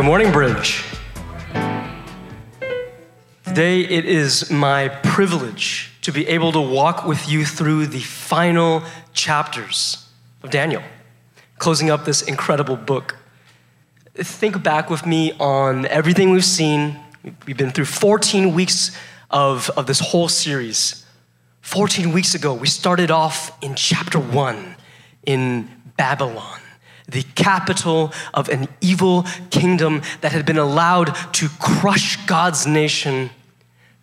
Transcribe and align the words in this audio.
good 0.00 0.06
morning, 0.06 0.32
Bridge. 0.32 0.82
Today, 3.44 3.82
it 3.82 4.06
is 4.06 4.50
my 4.50 4.88
privilege 4.88 5.92
to 6.00 6.10
be 6.10 6.26
able 6.26 6.52
to 6.52 6.60
walk 6.60 7.04
with 7.04 7.28
you 7.28 7.44
through 7.44 7.86
the 7.86 8.00
final 8.00 8.82
chapters 9.12 10.08
of 10.42 10.48
Daniel, 10.48 10.82
closing 11.58 11.90
up 11.90 12.06
this 12.06 12.22
incredible 12.22 12.76
book. 12.76 13.18
Think 14.14 14.62
back 14.62 14.88
with 14.88 15.04
me 15.04 15.32
on 15.32 15.84
everything 15.84 16.30
we've 16.30 16.46
seen. 16.46 16.98
We've 17.46 17.58
been 17.58 17.70
through 17.70 17.84
14 17.84 18.54
weeks 18.54 18.96
of, 19.30 19.68
of 19.76 19.86
this 19.86 20.00
whole 20.00 20.28
series. 20.28 21.04
14 21.60 22.10
weeks 22.10 22.34
ago, 22.34 22.54
we 22.54 22.68
started 22.68 23.10
off 23.10 23.54
in 23.62 23.74
chapter 23.74 24.18
one 24.18 24.76
in 25.26 25.68
Babylon 25.98 26.59
the 27.10 27.22
capital 27.34 28.12
of 28.32 28.48
an 28.48 28.68
evil 28.80 29.24
kingdom 29.50 30.02
that 30.20 30.32
had 30.32 30.46
been 30.46 30.58
allowed 30.58 31.14
to 31.34 31.48
crush 31.58 32.16
God's 32.26 32.66
nation, 32.66 33.30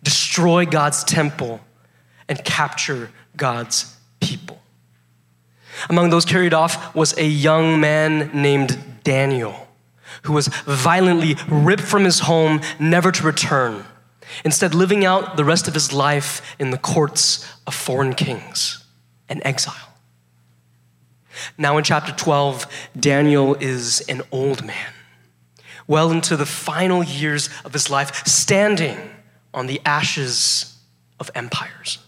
destroy 0.02 0.66
God's 0.66 1.04
temple, 1.04 1.60
and 2.28 2.44
capture 2.44 3.10
God's 3.36 3.96
people. 4.20 4.60
Among 5.88 6.10
those 6.10 6.24
carried 6.24 6.54
off 6.54 6.94
was 6.94 7.16
a 7.16 7.26
young 7.26 7.80
man 7.80 8.30
named 8.34 8.78
Daniel, 9.04 9.68
who 10.22 10.32
was 10.32 10.48
violently 10.48 11.36
ripped 11.48 11.82
from 11.82 12.04
his 12.04 12.20
home, 12.20 12.60
never 12.78 13.12
to 13.12 13.22
return, 13.24 13.84
instead, 14.44 14.74
living 14.74 15.04
out 15.04 15.36
the 15.36 15.44
rest 15.44 15.68
of 15.68 15.74
his 15.74 15.92
life 15.92 16.42
in 16.58 16.70
the 16.70 16.78
courts 16.78 17.50
of 17.66 17.74
foreign 17.74 18.14
kings, 18.14 18.84
an 19.28 19.40
exile. 19.46 19.87
Now, 21.56 21.78
in 21.78 21.84
chapter 21.84 22.12
12, 22.12 22.66
Daniel 22.98 23.54
is 23.54 24.00
an 24.08 24.22
old 24.32 24.64
man, 24.64 24.92
well 25.86 26.10
into 26.10 26.36
the 26.36 26.46
final 26.46 27.02
years 27.02 27.48
of 27.64 27.72
his 27.72 27.90
life, 27.90 28.26
standing 28.26 28.98
on 29.52 29.66
the 29.66 29.80
ashes 29.84 30.76
of 31.18 31.30
empires. 31.34 31.98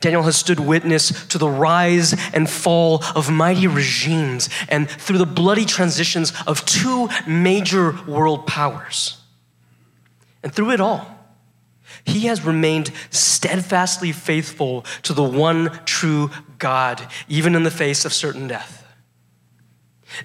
Daniel 0.00 0.22
has 0.22 0.36
stood 0.36 0.60
witness 0.60 1.26
to 1.28 1.38
the 1.38 1.48
rise 1.48 2.14
and 2.34 2.48
fall 2.48 3.02
of 3.14 3.30
mighty 3.30 3.66
regimes 3.66 4.48
and 4.68 4.88
through 4.88 5.18
the 5.18 5.26
bloody 5.26 5.64
transitions 5.64 6.32
of 6.46 6.64
two 6.64 7.08
major 7.26 7.98
world 8.06 8.46
powers. 8.46 9.18
And 10.42 10.52
through 10.52 10.72
it 10.72 10.80
all, 10.80 11.18
he 12.04 12.26
has 12.26 12.44
remained 12.44 12.90
steadfastly 13.10 14.12
faithful 14.12 14.84
to 15.02 15.12
the 15.12 15.22
one 15.22 15.80
true 15.84 16.30
God, 16.58 17.06
even 17.28 17.54
in 17.54 17.62
the 17.62 17.70
face 17.70 18.04
of 18.04 18.12
certain 18.12 18.48
death. 18.48 18.84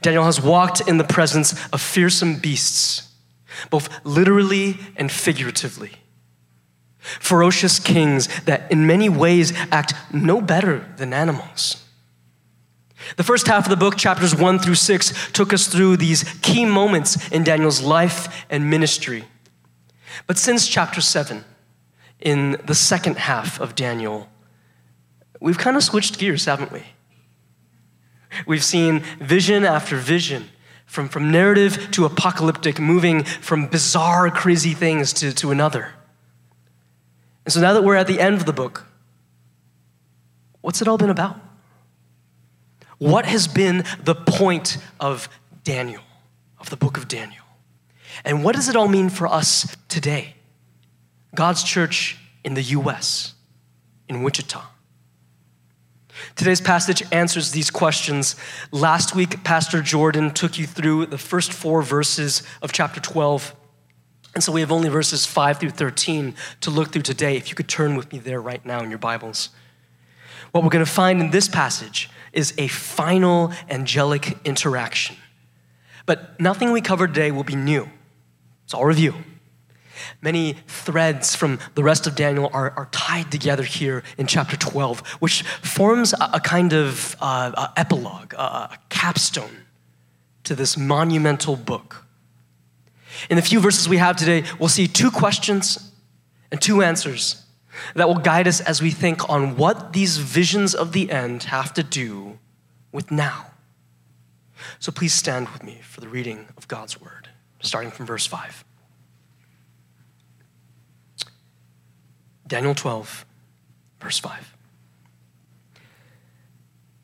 Daniel 0.01 0.23
has 0.23 0.41
walked 0.41 0.87
in 0.87 0.97
the 0.97 1.03
presence 1.03 1.53
of 1.71 1.81
fearsome 1.81 2.37
beasts, 2.37 3.09
both 3.69 3.89
literally 4.05 4.77
and 4.95 5.11
figuratively. 5.11 5.91
Ferocious 6.97 7.79
kings 7.79 8.27
that 8.45 8.71
in 8.71 8.87
many 8.87 9.09
ways 9.09 9.51
act 9.71 9.93
no 10.13 10.41
better 10.41 10.87
than 10.97 11.13
animals. 11.13 11.83
The 13.17 13.23
first 13.23 13.47
half 13.47 13.65
of 13.65 13.69
the 13.69 13.75
book, 13.75 13.97
chapters 13.97 14.33
one 14.33 14.59
through 14.59 14.75
six, 14.75 15.31
took 15.31 15.51
us 15.51 15.67
through 15.67 15.97
these 15.97 16.23
key 16.41 16.65
moments 16.65 17.29
in 17.29 17.43
Daniel's 17.43 17.81
life 17.81 18.45
and 18.49 18.69
ministry. 18.69 19.25
But 20.27 20.37
since 20.37 20.67
chapter 20.67 21.01
seven, 21.01 21.43
in 22.21 22.57
the 22.65 22.75
second 22.75 23.17
half 23.17 23.59
of 23.59 23.75
Daniel, 23.75 24.29
we've 25.43 25.57
kind 25.57 25.75
of 25.75 25.83
switched 25.83 26.17
gears, 26.17 26.45
haven't 26.45 26.71
we? 26.71 26.83
We've 28.47 28.63
seen 28.63 29.01
vision 29.19 29.65
after 29.65 29.97
vision, 29.97 30.49
from, 30.85 31.09
from 31.09 31.31
narrative 31.31 31.89
to 31.91 32.05
apocalyptic, 32.05 32.79
moving 32.79 33.25
from 33.25 33.67
bizarre, 33.67 34.31
crazy 34.31 34.73
things 34.73 35.11
to, 35.13 35.33
to 35.35 35.51
another. 35.51 35.91
And 37.45 37.53
so 37.53 37.59
now 37.59 37.73
that 37.73 37.83
we're 37.83 37.97
at 37.97 38.07
the 38.07 38.21
end 38.21 38.35
of 38.35 38.45
the 38.45 38.53
book, 38.53 38.87
what's 40.61 40.81
it 40.81 40.87
all 40.87 40.97
been 40.97 41.09
about? 41.09 41.37
What 42.97 43.25
has 43.25 43.49
been 43.49 43.83
the 44.01 44.15
point 44.15 44.77
of 44.99 45.27
Daniel, 45.65 46.03
of 46.57 46.69
the 46.69 46.77
book 46.77 46.95
of 46.95 47.09
Daniel? 47.09 47.43
And 48.23 48.45
what 48.45 48.55
does 48.55 48.69
it 48.69 48.77
all 48.77 48.87
mean 48.87 49.09
for 49.09 49.27
us 49.27 49.75
today? 49.89 50.35
God's 51.35 51.63
church 51.63 52.17
in 52.45 52.53
the 52.53 52.61
US, 52.61 53.33
in 54.07 54.23
Wichita. 54.23 54.63
Today's 56.35 56.61
passage 56.61 57.03
answers 57.11 57.51
these 57.51 57.69
questions. 57.69 58.35
Last 58.71 59.15
week, 59.15 59.43
Pastor 59.43 59.81
Jordan 59.81 60.31
took 60.31 60.57
you 60.57 60.65
through 60.65 61.07
the 61.07 61.17
first 61.17 61.51
four 61.51 61.81
verses 61.81 62.43
of 62.61 62.71
chapter 62.71 62.99
12. 62.99 63.55
And 64.33 64.43
so 64.43 64.51
we 64.51 64.61
have 64.61 64.71
only 64.71 64.89
verses 64.89 65.25
5 65.25 65.59
through 65.59 65.71
13 65.71 66.35
to 66.61 66.71
look 66.71 66.91
through 66.91 67.03
today. 67.03 67.37
If 67.37 67.49
you 67.49 67.55
could 67.55 67.67
turn 67.67 67.95
with 67.95 68.11
me 68.11 68.19
there 68.19 68.41
right 68.41 68.65
now 68.65 68.81
in 68.81 68.89
your 68.89 68.99
Bibles. 68.99 69.49
What 70.51 70.63
we're 70.63 70.69
going 70.69 70.85
to 70.85 70.91
find 70.91 71.19
in 71.19 71.31
this 71.31 71.47
passage 71.47 72.09
is 72.31 72.53
a 72.57 72.67
final 72.67 73.51
angelic 73.69 74.37
interaction. 74.45 75.15
But 76.05 76.39
nothing 76.39 76.71
we 76.71 76.81
cover 76.81 77.07
today 77.07 77.31
will 77.31 77.43
be 77.43 77.55
new, 77.55 77.89
it's 78.65 78.73
all 78.73 78.85
review. 78.85 79.15
Many 80.21 80.57
threads 80.67 81.35
from 81.35 81.59
the 81.75 81.83
rest 81.83 82.07
of 82.07 82.15
Daniel 82.15 82.49
are, 82.53 82.71
are 82.71 82.87
tied 82.91 83.31
together 83.31 83.63
here 83.63 84.03
in 84.17 84.27
chapter 84.27 84.57
12, 84.57 84.99
which 85.19 85.43
forms 85.61 86.13
a, 86.13 86.31
a 86.33 86.39
kind 86.39 86.73
of 86.73 87.15
uh, 87.21 87.51
a 87.55 87.79
epilogue, 87.79 88.33
a, 88.33 88.37
a 88.37 88.79
capstone 88.89 89.65
to 90.43 90.55
this 90.55 90.77
monumental 90.77 91.55
book. 91.55 92.05
In 93.29 93.35
the 93.35 93.41
few 93.41 93.59
verses 93.59 93.87
we 93.87 93.97
have 93.97 94.15
today, 94.15 94.43
we'll 94.59 94.69
see 94.69 94.87
two 94.87 95.11
questions 95.11 95.91
and 96.51 96.61
two 96.61 96.81
answers 96.81 97.45
that 97.95 98.07
will 98.07 98.19
guide 98.19 98.47
us 98.47 98.61
as 98.61 98.81
we 98.81 98.91
think 98.91 99.29
on 99.29 99.55
what 99.55 99.93
these 99.93 100.17
visions 100.17 100.75
of 100.75 100.91
the 100.91 101.11
end 101.11 101.43
have 101.43 101.73
to 101.73 101.83
do 101.83 102.39
with 102.91 103.11
now. 103.11 103.47
So 104.79 104.91
please 104.91 105.13
stand 105.13 105.49
with 105.49 105.63
me 105.63 105.79
for 105.81 106.01
the 106.01 106.07
reading 106.07 106.47
of 106.57 106.67
God's 106.67 106.99
word, 107.01 107.29
starting 107.61 107.91
from 107.91 108.05
verse 108.05 108.25
5. 108.25 108.63
Daniel 112.47 112.75
12, 112.75 113.25
verse 113.99 114.19
5. 114.19 114.53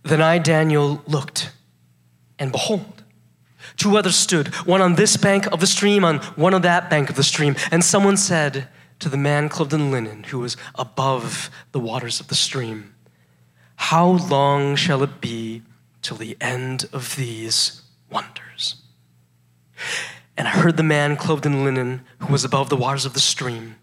Then 0.03 0.21
I, 0.21 0.37
Daniel, 0.37 1.03
looked, 1.07 1.51
and 2.37 2.51
behold, 2.51 3.03
two 3.77 3.97
others 3.97 4.15
stood, 4.15 4.47
one 4.65 4.81
on 4.81 4.95
this 4.95 5.17
bank 5.17 5.45
of 5.47 5.59
the 5.59 5.67
stream, 5.67 6.03
on 6.03 6.17
one 6.35 6.53
on 6.53 6.61
that 6.63 6.89
bank 6.89 7.09
of 7.09 7.15
the 7.15 7.23
stream. 7.23 7.55
And 7.71 7.83
someone 7.83 8.17
said 8.17 8.67
to 8.99 9.09
the 9.09 9.17
man 9.17 9.49
clothed 9.49 9.73
in 9.73 9.91
linen 9.91 10.23
who 10.25 10.39
was 10.39 10.57
above 10.75 11.49
the 11.71 11.79
waters 11.79 12.19
of 12.19 12.27
the 12.27 12.35
stream, 12.35 12.95
How 13.75 14.07
long 14.07 14.75
shall 14.75 15.03
it 15.03 15.21
be 15.21 15.63
till 16.01 16.17
the 16.17 16.37
end 16.41 16.87
of 16.91 17.15
these 17.15 17.83
wonders? 18.09 18.75
And 20.37 20.47
I 20.47 20.51
heard 20.51 20.77
the 20.77 20.83
man 20.83 21.17
clothed 21.17 21.45
in 21.45 21.63
linen 21.63 22.05
who 22.19 22.31
was 22.31 22.43
above 22.43 22.69
the 22.69 22.77
waters 22.77 23.05
of 23.05 23.13
the 23.13 23.19
stream 23.19 23.75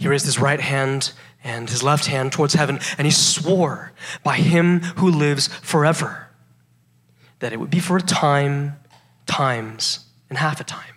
he 0.00 0.08
raised 0.08 0.24
his 0.24 0.38
right 0.38 0.60
hand 0.60 1.12
and 1.44 1.68
his 1.68 1.82
left 1.82 2.06
hand 2.06 2.32
towards 2.32 2.54
heaven, 2.54 2.80
and 2.96 3.06
he 3.06 3.10
swore 3.10 3.92
by 4.24 4.36
him 4.36 4.80
who 4.80 5.10
lives 5.10 5.48
forever 5.48 6.28
that 7.40 7.52
it 7.52 7.60
would 7.60 7.70
be 7.70 7.80
for 7.80 7.98
a 7.98 8.02
time, 8.02 8.76
times, 9.26 10.06
and 10.30 10.38
half 10.38 10.58
a 10.60 10.64
time. 10.64 10.94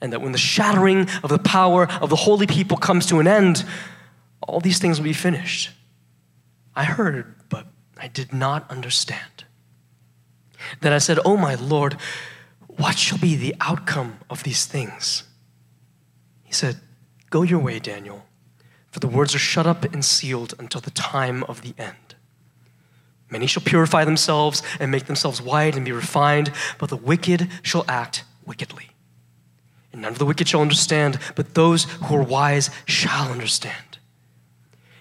And 0.00 0.12
that 0.12 0.20
when 0.20 0.32
the 0.32 0.38
shattering 0.38 1.08
of 1.22 1.30
the 1.30 1.38
power 1.38 1.90
of 2.02 2.10
the 2.10 2.16
holy 2.16 2.46
people 2.46 2.76
comes 2.76 3.06
to 3.06 3.18
an 3.18 3.26
end, 3.26 3.64
all 4.42 4.60
these 4.60 4.78
things 4.78 4.98
will 4.98 5.04
be 5.04 5.14
finished. 5.14 5.70
I 6.74 6.84
heard, 6.84 7.34
but 7.48 7.66
I 7.96 8.08
did 8.08 8.32
not 8.32 8.70
understand. 8.70 9.44
Then 10.82 10.92
I 10.92 10.98
said, 10.98 11.18
Oh, 11.24 11.38
my 11.38 11.54
Lord, 11.54 11.96
what 12.66 12.98
shall 12.98 13.18
be 13.18 13.36
the 13.36 13.54
outcome 13.60 14.18
of 14.28 14.42
these 14.42 14.66
things? 14.66 15.24
He 16.44 16.52
said, 16.52 16.78
Go 17.30 17.42
your 17.42 17.58
way, 17.58 17.78
Daniel, 17.78 18.26
for 18.90 19.00
the 19.00 19.08
words 19.08 19.34
are 19.34 19.38
shut 19.40 19.66
up 19.66 19.84
and 19.84 20.04
sealed 20.04 20.54
until 20.58 20.80
the 20.80 20.90
time 20.90 21.42
of 21.44 21.62
the 21.62 21.74
end. 21.78 22.14
Many 23.30 23.46
shall 23.46 23.62
purify 23.62 24.04
themselves 24.04 24.62
and 24.78 24.90
make 24.90 25.06
themselves 25.06 25.42
white 25.42 25.74
and 25.74 25.84
be 25.84 25.92
refined, 25.92 26.52
but 26.78 26.90
the 26.90 26.96
wicked 26.96 27.48
shall 27.62 27.84
act 27.88 28.24
wickedly. 28.44 28.90
And 29.92 30.02
none 30.02 30.12
of 30.12 30.18
the 30.18 30.26
wicked 30.26 30.48
shall 30.48 30.62
understand, 30.62 31.18
but 31.34 31.54
those 31.54 31.84
who 31.84 32.16
are 32.16 32.22
wise 32.22 32.70
shall 32.84 33.32
understand. 33.32 33.98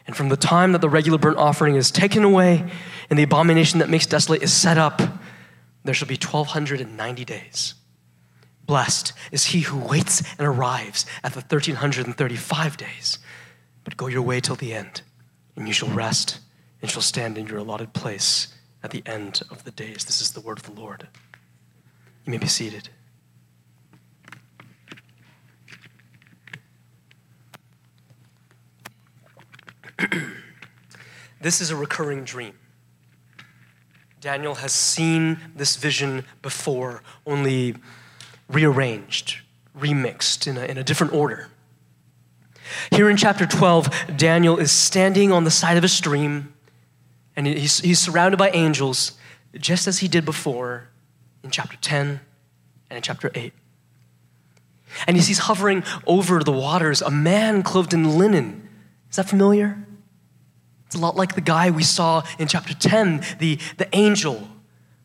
And 0.08 0.16
from 0.16 0.30
the 0.30 0.38
time 0.38 0.72
that 0.72 0.82
the 0.82 0.90
regular 0.90 1.18
burnt 1.18 1.38
offering 1.38 1.76
is 1.76 1.92
taken 1.92 2.24
away 2.24 2.70
and 3.10 3.18
the 3.18 3.24
abomination 3.24 3.80
that 3.80 3.90
makes 3.90 4.06
desolate 4.06 4.42
is 4.42 4.54
set 4.54 4.78
up, 4.78 5.02
there 5.84 5.94
shall 5.94 6.08
be 6.08 6.16
1290 6.16 7.26
days. 7.26 7.76
Blessed 8.66 9.14
is 9.32 9.46
he 9.46 9.62
who 9.62 9.78
waits 9.78 10.24
and 10.40 10.48
arrives 10.48 11.06
at 11.24 11.34
the 11.34 11.42
1335 11.42 12.78
days. 12.78 13.20
But 13.84 13.98
go 13.98 14.08
your 14.08 14.24
way 14.24 14.40
till 14.40 14.56
the 14.56 14.74
end, 14.74 15.04
and 15.56 15.68
you 15.68 15.74
shall 15.74 15.90
rest 15.90 16.40
and 16.82 16.90
shall 16.90 17.04
stand 17.04 17.38
in 17.38 17.46
your 17.46 17.60
allotted 17.60 17.94
place 17.94 18.56
at 18.84 18.92
the 18.92 19.04
end 19.06 19.44
of 19.52 19.64
the 19.64 19.72
days. 19.72 20.06
This 20.06 20.22
is 20.22 20.32
the 20.32 20.42
word 20.42 20.58
of 20.58 20.64
the 20.64 20.80
Lord. 20.80 21.08
You 22.26 22.32
may 22.32 22.38
be 22.38 22.48
seated. 22.48 22.90
this 31.42 31.62
is 31.62 31.70
a 31.70 31.76
recurring 31.76 32.24
dream. 32.24 32.56
Daniel 34.22 34.56
has 34.56 34.72
seen 34.72 35.40
this 35.56 35.76
vision 35.76 36.26
before, 36.42 37.04
only 37.28 37.76
rearranged, 38.50 39.38
remixed 39.78 40.48
in 40.48 40.58
a, 40.58 40.66
in 40.66 40.78
a 40.78 40.84
different 40.84 41.14
order. 41.14 41.50
Here 42.92 43.10
in 43.10 43.18
chapter 43.18 43.46
12, 43.46 44.18
Daniel 44.18 44.58
is 44.58 44.72
standing 44.72 45.32
on 45.32 45.44
the 45.44 45.52
side 45.52 45.78
of 45.78 45.84
a 45.84 45.88
stream 45.88 46.54
and 47.36 47.48
he's, 47.48 47.80
he's 47.80 48.00
surrounded 48.00 48.38
by 48.38 48.50
angels, 48.52 49.14
just 49.56 49.88
as 49.88 50.00
he 50.00 50.08
did 50.08 50.26
before 50.26 50.90
in 51.44 51.52
chapter 51.52 51.78
10 51.78 52.22
and 52.90 52.98
in 52.98 53.04
chapter 53.04 53.30
8. 53.36 53.54
And 55.08 55.18
he 55.18 55.22
sees 55.22 55.40
hovering 55.40 55.84
over 56.08 56.44
the 56.44 56.52
waters 56.52 57.02
a 57.02 57.12
man 57.12 57.62
clothed 57.62 57.94
in 57.94 58.18
linen. 58.18 58.70
Is 59.10 59.18
that 59.18 59.28
familiar? 59.28 59.78
It's 60.86 60.96
a 60.96 61.00
lot 61.00 61.16
like 61.16 61.36
the 61.36 61.42
guy 61.42 61.72
we 61.72 61.84
saw 61.84 62.24
in 62.40 62.48
chapter 62.48 62.74
10, 62.74 63.22
the, 63.40 63.60
the 63.78 63.94
angel 63.94 64.48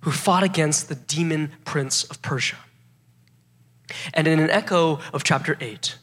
who 0.03 0.13
fought 0.13 0.43
against 0.43 0.89
the 0.89 0.95
demon 0.95 1.53
prince 1.65 2.05
of 2.05 2.23
Persia. 2.23 2.57
And 4.15 4.27
in 4.27 4.39
an 4.39 4.51
echo 4.51 5.01
of 5.13 5.25
chapter 5.25 5.57
8, 5.61 5.97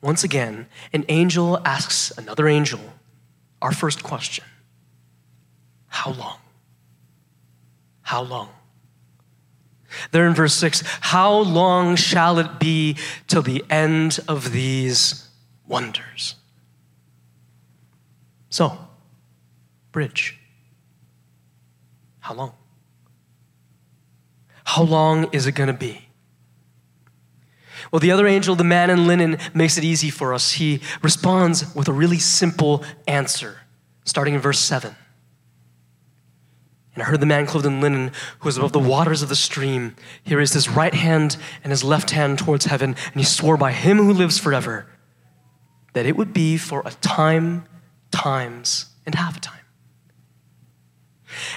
once 0.00 0.24
again, 0.24 0.66
an 0.92 1.04
angel 1.08 1.60
asks 1.64 2.12
another 2.16 2.48
angel 2.48 2.80
our 3.60 3.72
first 3.72 4.02
question 4.02 4.44
How 5.88 6.12
long? 6.12 6.38
How 8.02 8.22
long? 8.22 8.50
There 10.10 10.26
in 10.26 10.34
verse 10.34 10.54
6, 10.54 10.82
how 11.00 11.32
long 11.32 11.96
shall 11.96 12.38
it 12.38 12.58
be 12.58 12.96
till 13.26 13.42
the 13.42 13.64
end 13.70 14.20
of 14.28 14.52
these 14.52 15.28
wonders? 15.66 16.34
So, 18.50 18.78
bridge, 19.92 20.38
how 22.20 22.34
long? 22.34 22.52
How 24.64 24.82
long 24.82 25.28
is 25.32 25.46
it 25.46 25.52
going 25.52 25.68
to 25.68 25.72
be? 25.72 26.07
Well, 27.90 28.00
the 28.00 28.10
other 28.10 28.26
angel, 28.26 28.54
the 28.54 28.64
man 28.64 28.90
in 28.90 29.06
linen, 29.06 29.38
makes 29.54 29.78
it 29.78 29.84
easy 29.84 30.10
for 30.10 30.34
us. 30.34 30.52
He 30.52 30.80
responds 31.02 31.74
with 31.74 31.88
a 31.88 31.92
really 31.92 32.18
simple 32.18 32.84
answer, 33.06 33.60
starting 34.04 34.34
in 34.34 34.40
verse 34.40 34.58
7. 34.58 34.94
And 36.94 37.02
I 37.02 37.06
heard 37.06 37.20
the 37.20 37.26
man 37.26 37.46
clothed 37.46 37.66
in 37.66 37.80
linen 37.80 38.10
who 38.40 38.48
was 38.48 38.56
above 38.56 38.72
the 38.72 38.78
waters 38.78 39.22
of 39.22 39.28
the 39.28 39.36
stream. 39.36 39.94
He 40.24 40.34
raised 40.34 40.54
his 40.54 40.68
right 40.68 40.94
hand 40.94 41.36
and 41.62 41.70
his 41.70 41.84
left 41.84 42.10
hand 42.10 42.38
towards 42.38 42.64
heaven, 42.64 42.96
and 43.12 43.14
he 43.14 43.24
swore 43.24 43.56
by 43.56 43.72
him 43.72 43.98
who 43.98 44.12
lives 44.12 44.38
forever 44.38 44.86
that 45.92 46.06
it 46.06 46.16
would 46.16 46.32
be 46.32 46.56
for 46.56 46.82
a 46.84 46.90
time, 46.90 47.64
times, 48.10 48.86
and 49.06 49.14
half 49.14 49.36
a 49.36 49.40
time. 49.40 49.64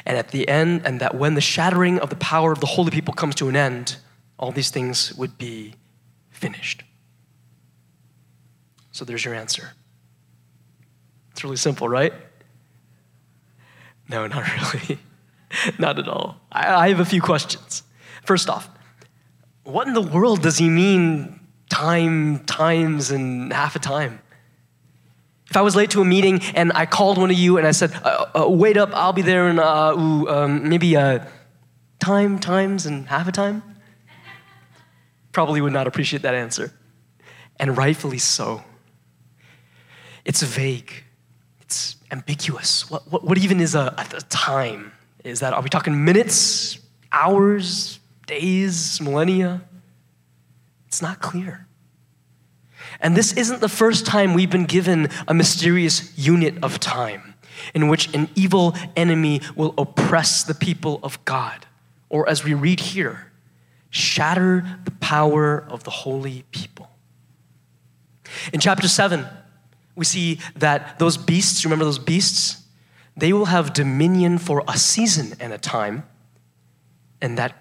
And 0.05 0.17
at 0.17 0.29
the 0.29 0.47
end, 0.47 0.81
and 0.85 0.99
that 0.99 1.15
when 1.15 1.33
the 1.33 1.41
shattering 1.41 1.99
of 1.99 2.09
the 2.09 2.15
power 2.15 2.51
of 2.51 2.59
the 2.59 2.67
holy 2.67 2.91
people 2.91 3.13
comes 3.13 3.35
to 3.35 3.49
an 3.49 3.55
end, 3.55 3.97
all 4.37 4.51
these 4.51 4.69
things 4.69 5.13
would 5.15 5.37
be 5.37 5.75
finished. 6.41 6.83
So 8.91 9.05
there's 9.05 9.23
your 9.23 9.35
answer. 9.35 9.71
It's 11.31 11.43
really 11.43 11.55
simple, 11.55 11.87
right? 11.87 12.13
No, 14.09 14.27
not 14.33 14.43
really. 14.57 14.99
not 15.79 15.99
at 15.99 16.07
all. 16.07 16.37
I, 16.51 16.85
I 16.85 16.89
have 16.89 16.99
a 16.99 17.05
few 17.05 17.21
questions. 17.21 17.83
First 18.25 18.49
off, 18.49 18.69
what 19.63 19.87
in 19.87 19.93
the 19.93 20.01
world 20.01 20.41
does 20.41 20.57
he 20.57 20.69
mean 20.69 21.39
time, 21.69 22.43
times, 22.45 23.11
and 23.11 23.53
half 23.53 23.75
a 23.75 23.79
time? 23.79 24.19
If 25.49 25.57
I 25.57 25.61
was 25.61 25.75
late 25.75 25.91
to 25.91 26.01
a 26.01 26.05
meeting 26.05 26.41
and 26.55 26.71
I 26.73 26.85
called 26.85 27.17
one 27.17 27.29
of 27.29 27.37
you 27.37 27.57
and 27.57 27.67
I 27.67 27.71
said, 27.71 27.93
uh, 28.03 28.25
uh, 28.33 28.49
wait 28.49 28.77
up, 28.77 28.89
I'll 28.93 29.13
be 29.13 29.21
there 29.21 29.49
in 29.49 29.59
uh, 29.59 29.91
ooh, 29.91 30.29
um, 30.29 30.69
maybe 30.69 30.95
uh, 30.95 31.19
time, 31.99 32.39
times, 32.39 32.85
and 32.85 33.07
half 33.07 33.27
a 33.27 33.31
time, 33.31 33.61
probably 35.31 35.61
would 35.61 35.73
not 35.73 35.87
appreciate 35.87 36.21
that 36.23 36.33
answer. 36.33 36.73
And 37.59 37.77
rightfully 37.77 38.17
so. 38.17 38.63
It's 40.25 40.41
vague, 40.41 40.91
it's 41.61 41.95
ambiguous. 42.11 42.89
What, 42.89 43.11
what, 43.11 43.23
what 43.23 43.37
even 43.37 43.59
is 43.59 43.75
a, 43.75 43.93
a 43.97 44.21
time? 44.29 44.91
Is 45.23 45.39
that, 45.39 45.53
are 45.53 45.61
we 45.61 45.69
talking 45.69 46.03
minutes, 46.03 46.79
hours, 47.11 47.99
days, 48.27 48.99
millennia? 49.01 49.61
It's 50.87 51.01
not 51.01 51.21
clear. 51.21 51.67
And 52.99 53.15
this 53.15 53.33
isn't 53.33 53.61
the 53.61 53.69
first 53.69 54.05
time 54.05 54.33
we've 54.33 54.49
been 54.49 54.65
given 54.65 55.09
a 55.27 55.33
mysterious 55.33 56.17
unit 56.17 56.55
of 56.63 56.79
time 56.79 57.35
in 57.73 57.87
which 57.87 58.13
an 58.13 58.29
evil 58.35 58.75
enemy 58.95 59.41
will 59.55 59.73
oppress 59.77 60.43
the 60.43 60.53
people 60.53 60.99
of 61.03 61.23
God. 61.25 61.65
Or 62.09 62.27
as 62.27 62.43
we 62.43 62.53
read 62.53 62.79
here, 62.79 63.30
shatter 63.91 64.65
the 64.85 64.91
power 64.91 65.65
of 65.69 65.83
the 65.83 65.91
holy 65.91 66.43
people. 66.51 66.89
In 68.51 68.59
chapter 68.59 68.87
7, 68.87 69.27
we 69.95 70.05
see 70.05 70.39
that 70.55 70.97
those 70.97 71.17
beasts, 71.17 71.63
remember 71.63 71.85
those 71.85 71.99
beasts? 71.99 72.63
They 73.15 73.33
will 73.33 73.45
have 73.45 73.73
dominion 73.73 74.37
for 74.37 74.63
a 74.67 74.77
season 74.77 75.37
and 75.39 75.53
a 75.53 75.57
time. 75.57 76.07
And 77.21 77.37
that 77.37 77.55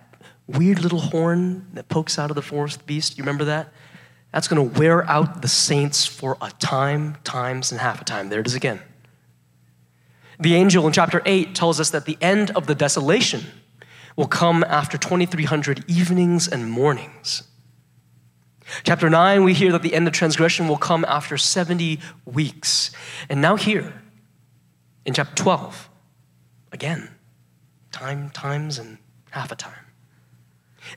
weird 0.47 0.81
little 0.81 1.01
horn 1.01 1.67
that 1.75 1.89
pokes 1.89 2.19
out 2.19 2.31
of 2.31 2.37
the 2.37 2.43
fourth 2.43 2.87
beast, 2.87 3.19
you 3.19 3.23
remember 3.23 3.45
that? 3.45 3.73
That's 4.33 4.47
going 4.47 4.71
to 4.71 4.79
wear 4.79 5.05
out 5.11 5.43
the 5.43 5.49
saints 5.49 6.07
for 6.07 6.39
a 6.41 6.51
time, 6.53 7.17
times, 7.25 7.73
and 7.73 7.81
half 7.81 8.01
a 8.01 8.05
time. 8.05 8.29
There 8.29 8.41
it 8.41 8.47
is 8.47 8.55
again. 8.55 8.81
The 10.39 10.55
angel 10.55 10.87
in 10.87 10.93
chapter 10.93 11.21
8 11.27 11.55
tells 11.55 11.81
us 11.81 11.91
that 11.91 12.07
the 12.07 12.17
end 12.21 12.53
of 12.53 12.67
the 12.67 12.75
desolation 12.75 13.45
will 14.17 14.27
come 14.27 14.65
after 14.65 14.99
2,300 14.99 15.85
evenings 15.89 16.49
and 16.49 16.71
mornings. 16.71 17.45
Chapter 18.85 19.11
9, 19.11 19.45
we 19.45 19.55
hear 19.55 19.73
that 19.73 19.83
the 19.83 19.95
end 19.95 20.07
of 20.07 20.13
transgression 20.13 20.69
will 20.69 20.77
come 20.77 21.05
after 21.07 21.37
70 21.37 22.01
weeks. 22.25 22.91
And 23.29 23.41
now, 23.41 23.57
here 23.57 24.01
in 25.05 25.15
chapter 25.15 25.35
12, 25.35 25.89
again, 26.73 27.11
time, 27.91 28.31
times, 28.31 28.79
and 28.79 28.99
half 29.31 29.51
a 29.51 29.57
time. 29.57 29.87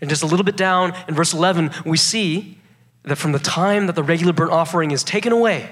And 0.01 0.09
just 0.09 0.23
a 0.23 0.27
little 0.27 0.43
bit 0.43 0.57
down 0.57 0.93
in 1.07 1.15
verse 1.15 1.33
11, 1.33 1.71
we 1.85 1.97
see 1.97 2.57
that 3.03 3.17
from 3.17 3.31
the 3.31 3.39
time 3.39 3.87
that 3.87 3.95
the 3.95 4.03
regular 4.03 4.33
burnt 4.33 4.51
offering 4.51 4.91
is 4.91 5.03
taken 5.03 5.31
away 5.31 5.69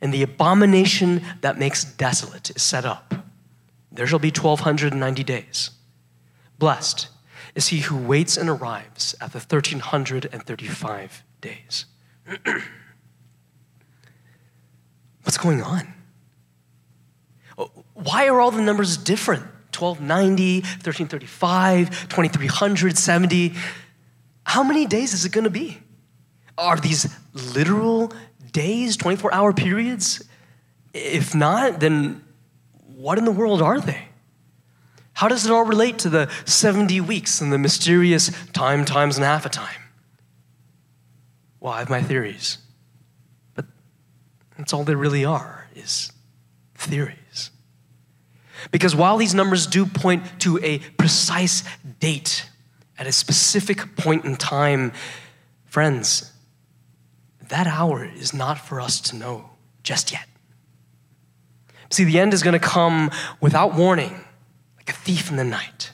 and 0.00 0.14
the 0.14 0.22
abomination 0.22 1.22
that 1.40 1.58
makes 1.58 1.84
desolate 1.84 2.50
is 2.54 2.62
set 2.62 2.84
up, 2.84 3.14
there 3.90 4.06
shall 4.06 4.18
be 4.18 4.28
1,290 4.28 5.24
days. 5.24 5.70
Blessed 6.58 7.08
is 7.54 7.68
he 7.68 7.80
who 7.80 7.96
waits 7.96 8.36
and 8.36 8.48
arrives 8.48 9.14
at 9.20 9.32
the 9.32 9.38
1335 9.38 11.24
days. 11.40 11.86
What's 15.22 15.38
going 15.38 15.62
on? 15.62 15.94
Why 17.94 18.28
are 18.28 18.40
all 18.40 18.50
the 18.50 18.62
numbers 18.62 18.96
different? 18.96 19.42
1290, 19.76 20.60
1335, 20.60 22.08
2300, 22.08 22.98
70. 22.98 23.54
How 24.44 24.62
many 24.62 24.86
days 24.86 25.12
is 25.14 25.24
it 25.24 25.32
going 25.32 25.44
to 25.44 25.50
be? 25.50 25.78
Are 26.56 26.76
these 26.76 27.14
literal 27.54 28.12
days, 28.52 28.96
24 28.96 29.32
hour 29.32 29.52
periods? 29.52 30.24
If 30.94 31.34
not, 31.34 31.80
then 31.80 32.24
what 32.96 33.18
in 33.18 33.24
the 33.24 33.30
world 33.30 33.62
are 33.62 33.80
they? 33.80 34.07
How 35.18 35.26
does 35.26 35.44
it 35.44 35.50
all 35.50 35.64
relate 35.64 35.98
to 36.00 36.08
the 36.08 36.30
70 36.44 37.00
weeks 37.00 37.40
and 37.40 37.52
the 37.52 37.58
mysterious 37.58 38.30
time, 38.52 38.84
times, 38.84 39.16
and 39.16 39.24
half 39.24 39.44
a 39.44 39.48
time? 39.48 39.80
Well, 41.58 41.72
I 41.72 41.80
have 41.80 41.90
my 41.90 42.00
theories. 42.00 42.58
But 43.56 43.64
that's 44.56 44.72
all 44.72 44.84
they 44.84 44.94
really 44.94 45.24
are, 45.24 45.66
is 45.74 46.12
theories. 46.76 47.50
Because 48.70 48.94
while 48.94 49.16
these 49.16 49.34
numbers 49.34 49.66
do 49.66 49.86
point 49.86 50.22
to 50.42 50.60
a 50.62 50.78
precise 50.98 51.64
date 51.98 52.48
at 52.96 53.08
a 53.08 53.12
specific 53.12 53.96
point 53.96 54.24
in 54.24 54.36
time, 54.36 54.92
friends, 55.66 56.32
that 57.48 57.66
hour 57.66 58.04
is 58.04 58.32
not 58.32 58.56
for 58.56 58.80
us 58.80 59.00
to 59.00 59.16
know 59.16 59.50
just 59.82 60.12
yet. 60.12 60.28
See, 61.90 62.04
the 62.04 62.20
end 62.20 62.32
is 62.32 62.44
going 62.44 62.52
to 62.52 62.64
come 62.64 63.10
without 63.40 63.74
warning 63.74 64.24
like 64.88 64.96
a 64.96 65.00
thief 65.00 65.30
in 65.30 65.36
the 65.36 65.44
night. 65.44 65.92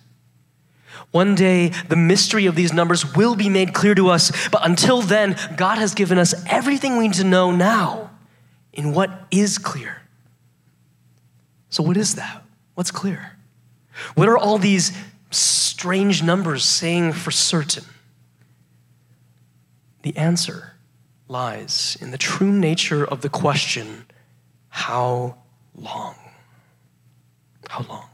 One 1.11 1.35
day, 1.35 1.69
the 1.89 1.97
mystery 1.97 2.47
of 2.47 2.55
these 2.55 2.73
numbers 2.73 3.15
will 3.15 3.35
be 3.35 3.49
made 3.49 3.73
clear 3.73 3.95
to 3.95 4.09
us, 4.09 4.49
but 4.49 4.67
until 4.67 5.01
then, 5.01 5.37
God 5.57 5.79
has 5.79 5.95
given 5.95 6.19
us 6.19 6.35
everything 6.47 6.97
we 6.97 7.09
need 7.09 7.15
to 7.15 7.25
know 7.25 7.51
now 7.51 8.11
in 8.73 8.93
what 8.93 9.11
is 9.31 9.59
clear. 9.59 10.03
So, 11.71 11.83
what 11.83 11.97
is 11.97 12.17
that? 12.17 12.45
What's 12.75 12.91
clear? 12.91 13.37
What 14.15 14.29
are 14.29 14.39
all 14.39 14.59
these 14.59 14.97
strange 15.31 16.23
numbers 16.23 16.65
saying 16.65 17.13
for 17.13 17.31
certain? 17.31 17.85
The 20.03 20.17
answer 20.17 20.75
lies 21.29 21.97
in 22.01 22.11
the 22.11 22.19
true 22.19 22.53
nature 22.53 23.05
of 23.05 23.23
the 23.23 23.29
question 23.29 24.07
how 24.69 25.37
long? 25.77 26.17
How 27.69 27.85
long? 27.89 28.09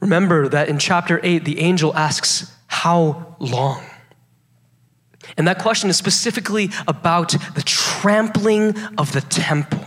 Remember 0.00 0.48
that 0.48 0.68
in 0.68 0.78
chapter 0.78 1.20
8, 1.22 1.44
the 1.44 1.60
angel 1.60 1.94
asks, 1.94 2.52
How 2.66 3.36
long? 3.38 3.84
And 5.36 5.48
that 5.48 5.58
question 5.58 5.90
is 5.90 5.96
specifically 5.96 6.70
about 6.86 7.34
the 7.54 7.62
trampling 7.62 8.76
of 8.96 9.12
the 9.12 9.20
temple, 9.20 9.84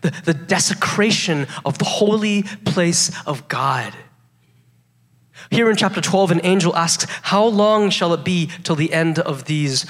the, 0.00 0.10
the 0.24 0.34
desecration 0.34 1.46
of 1.64 1.78
the 1.78 1.84
holy 1.84 2.44
place 2.64 3.10
of 3.26 3.48
God. 3.48 3.94
Here 5.50 5.70
in 5.70 5.76
chapter 5.76 6.00
12, 6.00 6.30
an 6.32 6.40
angel 6.44 6.74
asks, 6.76 7.06
How 7.22 7.44
long 7.44 7.90
shall 7.90 8.12
it 8.14 8.24
be 8.24 8.50
till 8.64 8.76
the 8.76 8.92
end 8.92 9.18
of 9.18 9.44
these 9.44 9.86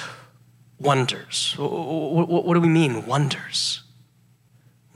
wonders? 0.78 1.54
What 1.58 2.54
do 2.54 2.60
we 2.60 2.68
mean, 2.68 3.06
wonders? 3.06 3.82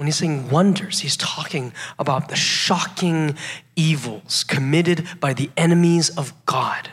When 0.03 0.09
he's 0.09 0.17
saying 0.17 0.51
wonders, 0.51 0.99
he's 0.99 1.17
talking 1.17 1.73
about 1.97 2.29
the 2.29 2.35
shocking 2.35 3.37
evils 3.77 4.43
committed 4.43 5.07
by 5.21 5.33
the 5.33 5.49
enemies 5.57 6.11
of 6.19 6.33
God. 6.45 6.91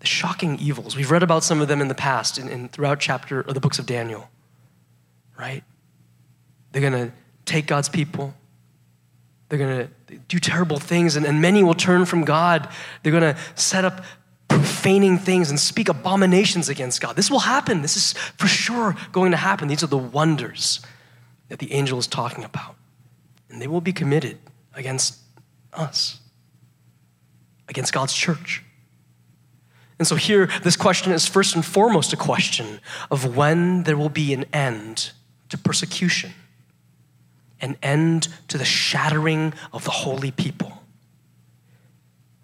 The 0.00 0.06
shocking 0.06 0.58
evils. 0.58 0.96
We've 0.96 1.10
read 1.10 1.22
about 1.22 1.44
some 1.44 1.60
of 1.60 1.68
them 1.68 1.82
in 1.82 1.88
the 1.88 1.94
past 1.94 2.38
and 2.38 2.72
throughout 2.72 3.00
chapter 3.00 3.42
or 3.42 3.52
the 3.52 3.60
books 3.60 3.78
of 3.78 3.84
Daniel. 3.84 4.30
Right? 5.38 5.62
They're 6.72 6.80
gonna 6.80 7.12
take 7.44 7.66
God's 7.66 7.90
people, 7.90 8.32
they're 9.50 9.58
going 9.58 9.88
to 10.08 10.16
do 10.28 10.38
terrible 10.38 10.78
things, 10.78 11.16
and, 11.16 11.26
and 11.26 11.42
many 11.42 11.62
will 11.62 11.74
turn 11.74 12.06
from 12.06 12.24
God. 12.24 12.66
They're 13.02 13.12
going 13.12 13.34
to 13.34 13.40
set 13.56 13.84
up 13.84 14.04
profaning 14.48 15.18
things 15.18 15.50
and 15.50 15.60
speak 15.60 15.90
abominations 15.90 16.70
against 16.70 17.02
God. 17.02 17.14
This 17.14 17.30
will 17.30 17.40
happen. 17.40 17.82
This 17.82 17.96
is 17.96 18.12
for 18.38 18.46
sure 18.46 18.96
going 19.12 19.32
to 19.32 19.36
happen. 19.36 19.68
These 19.68 19.82
are 19.82 19.86
the 19.86 19.98
wonders 19.98 20.80
that 21.48 21.58
the 21.58 21.72
angel 21.72 21.98
is 21.98 22.06
talking 22.06 22.44
about. 22.44 22.76
And 23.50 23.60
they 23.60 23.66
will 23.66 23.80
be 23.80 23.92
committed 23.92 24.38
against 24.74 25.18
us, 25.72 26.20
against 27.68 27.92
God's 27.92 28.12
church. 28.12 28.62
And 29.98 30.06
so, 30.06 30.14
here, 30.14 30.48
this 30.62 30.76
question 30.76 31.12
is 31.12 31.26
first 31.26 31.54
and 31.56 31.64
foremost 31.64 32.12
a 32.12 32.16
question 32.16 32.80
of 33.10 33.36
when 33.36 33.82
there 33.82 33.96
will 33.96 34.08
be 34.08 34.32
an 34.32 34.44
end 34.52 35.10
to 35.48 35.58
persecution 35.58 36.32
an 37.60 37.76
end 37.82 38.28
to 38.48 38.58
the 38.58 38.64
shattering 38.64 39.52
of 39.72 39.84
the 39.84 39.90
holy 39.90 40.30
people. 40.30 40.82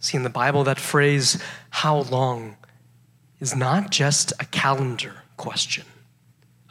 See, 0.01 0.17
in 0.17 0.23
the 0.23 0.31
Bible, 0.31 0.65
that 0.65 0.79
phrase, 0.79 1.43
how 1.71 2.01
long, 2.03 2.57
is 3.41 3.55
not 3.57 3.91
just 3.91 4.33
a 4.41 4.45
calendar 4.45 5.23
question, 5.37 5.85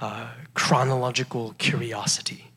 a 0.03 0.29
chronological 0.53 1.55
curiosity. 1.57 2.51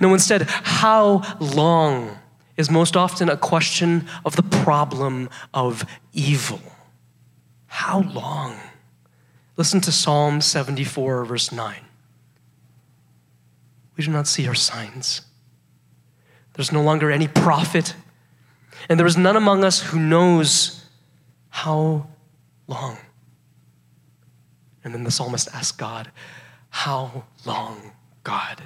No, 0.00 0.14
instead, 0.14 0.42
how 0.42 1.22
long 1.38 2.18
is 2.56 2.70
most 2.70 2.96
often 2.96 3.28
a 3.28 3.36
question 3.36 4.06
of 4.24 4.36
the 4.36 4.42
problem 4.42 5.28
of 5.52 5.84
evil. 6.14 6.60
How 7.66 8.00
long? 8.00 8.58
Listen 9.58 9.80
to 9.82 9.92
Psalm 9.92 10.40
74, 10.40 11.26
verse 11.26 11.52
9 11.52 11.86
we 13.96 14.04
do 14.04 14.10
not 14.10 14.26
see 14.26 14.46
our 14.46 14.54
signs. 14.54 15.22
There's 16.54 16.72
no 16.72 16.82
longer 16.82 17.10
any 17.10 17.28
prophet, 17.28 17.94
and 18.88 18.98
there 18.98 19.06
is 19.06 19.16
none 19.16 19.36
among 19.36 19.64
us 19.64 19.80
who 19.80 19.98
knows 19.98 20.84
how 21.48 22.06
long. 22.66 22.98
And 24.86 24.94
then 24.94 25.02
the 25.02 25.10
psalmist 25.10 25.48
asks 25.52 25.76
God, 25.76 26.12
How 26.70 27.24
long, 27.44 27.90
God? 28.22 28.62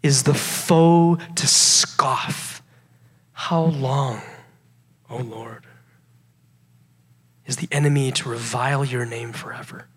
Is 0.00 0.22
the 0.22 0.32
foe 0.32 1.18
to 1.34 1.46
scoff? 1.48 2.62
How 3.32 3.64
long, 3.64 4.22
O 5.10 5.16
Lord? 5.16 5.66
Is 7.46 7.56
the 7.56 7.66
enemy 7.72 8.12
to 8.12 8.28
revile 8.28 8.84
your 8.84 9.04
name 9.04 9.32
forever? 9.32 9.88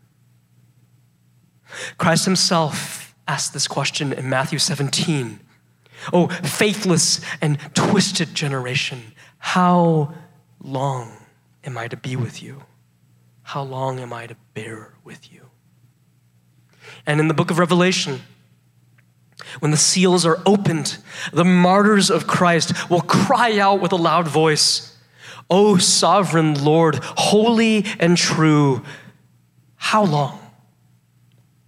Christ 1.99 2.25
Himself 2.25 3.13
asked 3.27 3.53
this 3.53 3.67
question 3.67 4.11
in 4.13 4.27
Matthew 4.27 4.57
17. 4.57 5.39
Oh, 6.11 6.29
faithless 6.29 7.21
and 7.41 7.59
twisted 7.75 8.33
generation, 8.33 9.13
how 9.37 10.15
long 10.63 11.11
am 11.63 11.77
I 11.77 11.87
to 11.89 11.95
be 11.95 12.15
with 12.15 12.41
you? 12.41 12.63
How 13.43 13.61
long 13.61 13.99
am 13.99 14.13
I 14.13 14.25
to 14.25 14.35
bear 14.53 14.93
with 15.03 15.31
you? 15.31 15.49
And 17.05 17.19
in 17.19 17.27
the 17.27 17.33
book 17.33 17.51
of 17.51 17.59
Revelation, 17.59 18.21
when 19.59 19.71
the 19.71 19.77
seals 19.77 20.25
are 20.25 20.41
opened, 20.45 20.97
the 21.33 21.45
martyrs 21.45 22.09
of 22.09 22.27
Christ 22.27 22.89
will 22.89 23.01
cry 23.01 23.57
out 23.57 23.81
with 23.81 23.91
a 23.91 23.97
loud 23.97 24.27
voice, 24.27 24.97
O 25.49 25.77
sovereign 25.77 26.63
Lord, 26.63 26.99
holy 27.01 27.85
and 27.99 28.17
true, 28.17 28.83
how 29.75 30.03
long? 30.03 30.41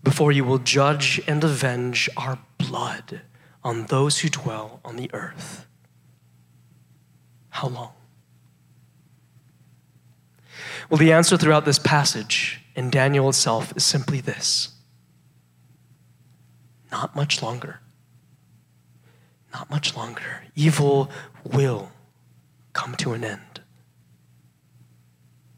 before 0.03 0.31
you 0.31 0.43
will 0.43 0.59
judge 0.59 1.21
and 1.27 1.43
avenge 1.43 2.09
our 2.17 2.37
blood 2.57 3.21
on 3.63 3.85
those 3.85 4.19
who 4.19 4.29
dwell 4.29 4.81
on 4.83 4.97
the 4.97 5.09
earth. 5.13 5.65
How 7.49 7.69
long? 7.69 7.93
Well, 10.89 10.98
the 10.98 11.12
answer 11.12 11.38
throughout 11.38 11.65
this 11.65 11.79
passage 11.79 12.62
in 12.75 12.89
Daniel 12.89 13.29
itself 13.29 13.74
is 13.75 13.84
simply 13.84 14.22
this 14.22 14.70
not 16.91 17.15
much 17.15 17.41
longer. 17.41 17.79
Not 19.51 19.70
much 19.70 19.96
longer. 19.96 20.43
Evil 20.55 21.10
will 21.43 21.91
come 22.74 22.96
to 22.98 23.13
an 23.13 23.24
end. 23.24 23.62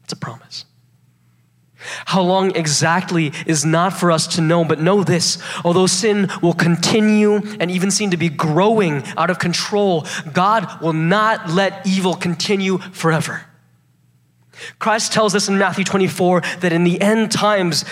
It's 0.04 0.14
a 0.14 0.16
promise. 0.16 0.64
How 2.06 2.22
long 2.22 2.56
exactly 2.56 3.32
is 3.46 3.66
not 3.66 3.92
for 3.92 4.10
us 4.10 4.26
to 4.28 4.40
know, 4.40 4.64
but 4.64 4.80
know 4.80 5.04
this 5.04 5.38
although 5.62 5.86
sin 5.86 6.30
will 6.42 6.54
continue 6.54 7.42
and 7.60 7.70
even 7.70 7.90
seem 7.90 8.10
to 8.10 8.16
be 8.16 8.30
growing 8.30 9.04
out 9.16 9.28
of 9.28 9.38
control, 9.38 10.06
God 10.32 10.80
will 10.80 10.94
not 10.94 11.50
let 11.50 11.86
evil 11.86 12.14
continue 12.14 12.78
forever. 12.78 13.44
Christ 14.78 15.12
tells 15.12 15.34
us 15.34 15.48
in 15.48 15.58
Matthew 15.58 15.84
24 15.84 16.40
that 16.60 16.72
in 16.72 16.84
the 16.84 17.00
end 17.00 17.30
times, 17.32 17.84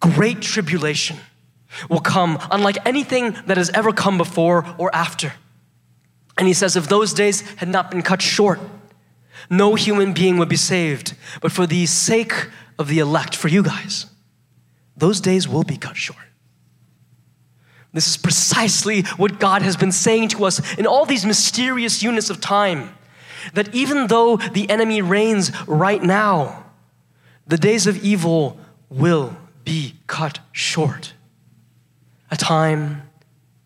great 0.00 0.40
tribulation 0.42 1.16
will 1.88 2.00
come, 2.00 2.38
unlike 2.50 2.78
anything 2.86 3.36
that 3.46 3.56
has 3.56 3.70
ever 3.70 3.92
come 3.92 4.18
before 4.18 4.64
or 4.78 4.94
after. 4.94 5.32
And 6.38 6.46
he 6.46 6.54
says, 6.54 6.76
if 6.76 6.88
those 6.88 7.12
days 7.12 7.40
had 7.56 7.68
not 7.68 7.90
been 7.90 8.02
cut 8.02 8.22
short, 8.22 8.60
no 9.50 9.74
human 9.74 10.12
being 10.12 10.38
would 10.38 10.48
be 10.48 10.56
saved. 10.56 11.14
But 11.40 11.52
for 11.52 11.66
the 11.66 11.86
sake 11.86 12.48
of 12.78 12.88
the 12.88 12.98
elect 12.98 13.36
for 13.36 13.48
you 13.48 13.62
guys. 13.62 14.06
Those 14.96 15.20
days 15.20 15.48
will 15.48 15.64
be 15.64 15.76
cut 15.76 15.96
short. 15.96 16.18
This 17.92 18.08
is 18.08 18.16
precisely 18.16 19.02
what 19.16 19.38
God 19.38 19.62
has 19.62 19.76
been 19.76 19.92
saying 19.92 20.28
to 20.30 20.44
us 20.44 20.76
in 20.76 20.86
all 20.86 21.06
these 21.06 21.24
mysterious 21.24 22.02
units 22.02 22.28
of 22.28 22.40
time. 22.40 22.96
That 23.52 23.74
even 23.74 24.06
though 24.06 24.36
the 24.36 24.68
enemy 24.70 25.02
reigns 25.02 25.52
right 25.66 26.02
now, 26.02 26.64
the 27.46 27.58
days 27.58 27.86
of 27.86 28.02
evil 28.02 28.58
will 28.88 29.36
be 29.64 29.96
cut 30.06 30.40
short. 30.52 31.12
A 32.30 32.36
time, 32.36 33.02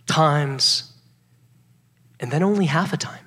times, 0.06 0.92
and 2.20 2.30
then 2.30 2.42
only 2.42 2.66
half 2.66 2.92
a 2.92 2.96
time. 2.96 3.24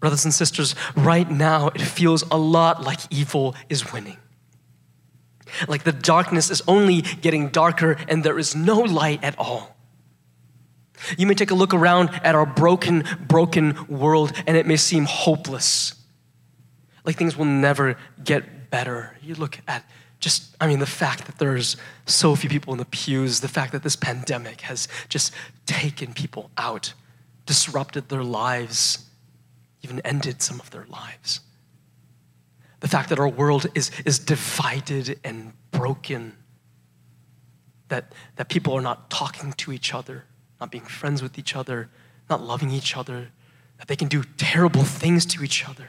Brothers 0.00 0.24
and 0.24 0.34
sisters, 0.34 0.74
right 0.96 1.30
now 1.30 1.68
it 1.68 1.80
feels 1.80 2.24
a 2.30 2.36
lot 2.36 2.82
like 2.82 3.00
evil 3.10 3.54
is 3.68 3.92
winning. 3.92 4.16
Like 5.68 5.84
the 5.84 5.92
darkness 5.92 6.50
is 6.50 6.62
only 6.66 7.02
getting 7.02 7.48
darker 7.48 7.96
and 8.08 8.24
there 8.24 8.38
is 8.38 8.56
no 8.56 8.80
light 8.80 9.22
at 9.22 9.38
all. 9.38 9.71
You 11.18 11.26
may 11.26 11.34
take 11.34 11.50
a 11.50 11.54
look 11.54 11.74
around 11.74 12.10
at 12.22 12.34
our 12.34 12.46
broken, 12.46 13.04
broken 13.26 13.86
world 13.88 14.32
and 14.46 14.56
it 14.56 14.66
may 14.66 14.76
seem 14.76 15.04
hopeless. 15.04 15.94
Like 17.04 17.16
things 17.16 17.36
will 17.36 17.44
never 17.44 17.96
get 18.22 18.70
better. 18.70 19.16
You 19.22 19.34
look 19.34 19.58
at 19.66 19.84
just, 20.20 20.54
I 20.60 20.68
mean, 20.68 20.78
the 20.78 20.86
fact 20.86 21.26
that 21.26 21.38
there's 21.38 21.76
so 22.06 22.36
few 22.36 22.48
people 22.48 22.72
in 22.72 22.78
the 22.78 22.84
pews, 22.84 23.40
the 23.40 23.48
fact 23.48 23.72
that 23.72 23.82
this 23.82 23.96
pandemic 23.96 24.60
has 24.62 24.86
just 25.08 25.32
taken 25.66 26.14
people 26.14 26.50
out, 26.56 26.94
disrupted 27.44 28.08
their 28.08 28.22
lives 28.22 29.06
even 29.82 30.00
ended 30.00 30.40
some 30.40 30.60
of 30.60 30.70
their 30.70 30.86
lives. 30.88 31.40
The 32.80 32.88
fact 32.88 33.10
that 33.10 33.18
our 33.18 33.28
world 33.28 33.66
is, 33.74 33.90
is 34.04 34.18
divided 34.18 35.18
and 35.24 35.52
broken, 35.70 36.36
that, 37.88 38.12
that 38.36 38.48
people 38.48 38.74
are 38.74 38.80
not 38.80 39.10
talking 39.10 39.52
to 39.54 39.72
each 39.72 39.94
other, 39.94 40.24
not 40.62 40.70
being 40.70 40.84
friends 40.84 41.20
with 41.20 41.40
each 41.40 41.56
other, 41.56 41.88
not 42.30 42.40
loving 42.40 42.70
each 42.70 42.96
other, 42.96 43.30
that 43.78 43.88
they 43.88 43.96
can 43.96 44.06
do 44.06 44.22
terrible 44.36 44.84
things 44.84 45.26
to 45.26 45.42
each 45.42 45.68
other, 45.68 45.88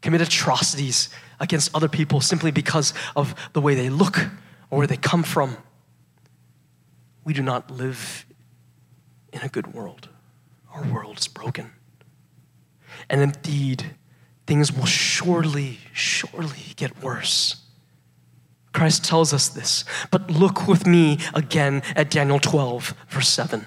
commit 0.00 0.20
atrocities 0.20 1.08
against 1.40 1.74
other 1.74 1.88
people 1.88 2.20
simply 2.20 2.52
because 2.52 2.94
of 3.16 3.34
the 3.52 3.60
way 3.60 3.74
they 3.74 3.90
look 3.90 4.16
or 4.70 4.78
where 4.78 4.86
they 4.86 4.96
come 4.96 5.24
from. 5.24 5.56
We 7.24 7.34
do 7.34 7.42
not 7.42 7.68
live 7.68 8.26
in 9.32 9.40
a 9.40 9.48
good 9.48 9.74
world. 9.74 10.08
Our 10.72 10.84
world 10.84 11.18
is 11.18 11.26
broken. 11.26 11.72
And 13.08 13.20
indeed, 13.20 13.96
things 14.46 14.72
will 14.72 14.86
surely, 14.86 15.80
surely 15.92 16.74
get 16.76 17.02
worse. 17.02 17.56
Christ 18.72 19.04
tells 19.04 19.34
us 19.34 19.48
this. 19.48 19.84
But 20.12 20.30
look 20.30 20.68
with 20.68 20.86
me 20.86 21.18
again 21.34 21.82
at 21.96 22.08
Daniel 22.08 22.38
12, 22.38 22.94
verse 23.08 23.28
7. 23.28 23.66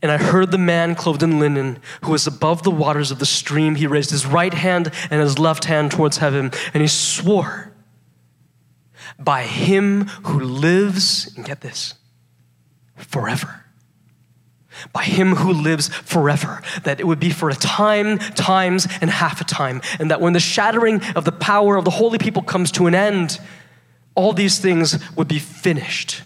And 0.00 0.12
I 0.12 0.16
heard 0.16 0.50
the 0.50 0.58
man 0.58 0.94
clothed 0.94 1.22
in 1.22 1.40
linen 1.40 1.80
who 2.02 2.12
was 2.12 2.26
above 2.26 2.62
the 2.62 2.70
waters 2.70 3.10
of 3.10 3.18
the 3.18 3.26
stream. 3.26 3.74
He 3.74 3.86
raised 3.86 4.10
his 4.10 4.26
right 4.26 4.54
hand 4.54 4.92
and 5.10 5.20
his 5.20 5.38
left 5.38 5.64
hand 5.64 5.90
towards 5.90 6.18
heaven, 6.18 6.52
and 6.72 6.80
he 6.80 6.88
swore 6.88 7.72
by 9.18 9.42
him 9.42 10.04
who 10.06 10.38
lives, 10.40 11.34
and 11.36 11.44
get 11.44 11.60
this, 11.60 11.94
forever. 12.96 13.64
By 14.92 15.02
him 15.02 15.34
who 15.34 15.52
lives 15.52 15.88
forever, 15.88 16.62
that 16.84 17.00
it 17.00 17.06
would 17.06 17.18
be 17.18 17.30
for 17.30 17.50
a 17.50 17.54
time, 17.54 18.18
times, 18.18 18.86
and 19.00 19.10
half 19.10 19.40
a 19.40 19.44
time, 19.44 19.82
and 19.98 20.12
that 20.12 20.20
when 20.20 20.34
the 20.34 20.40
shattering 20.40 21.02
of 21.16 21.24
the 21.24 21.32
power 21.32 21.76
of 21.76 21.84
the 21.84 21.90
holy 21.90 22.18
people 22.18 22.42
comes 22.42 22.70
to 22.72 22.86
an 22.86 22.94
end, 22.94 23.40
all 24.14 24.32
these 24.32 24.58
things 24.58 24.98
would 25.16 25.26
be 25.26 25.40
finished 25.40 26.22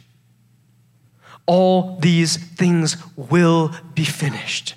all 1.47 1.97
these 1.99 2.37
things 2.37 2.97
will 3.17 3.73
be 3.95 4.05
finished. 4.05 4.75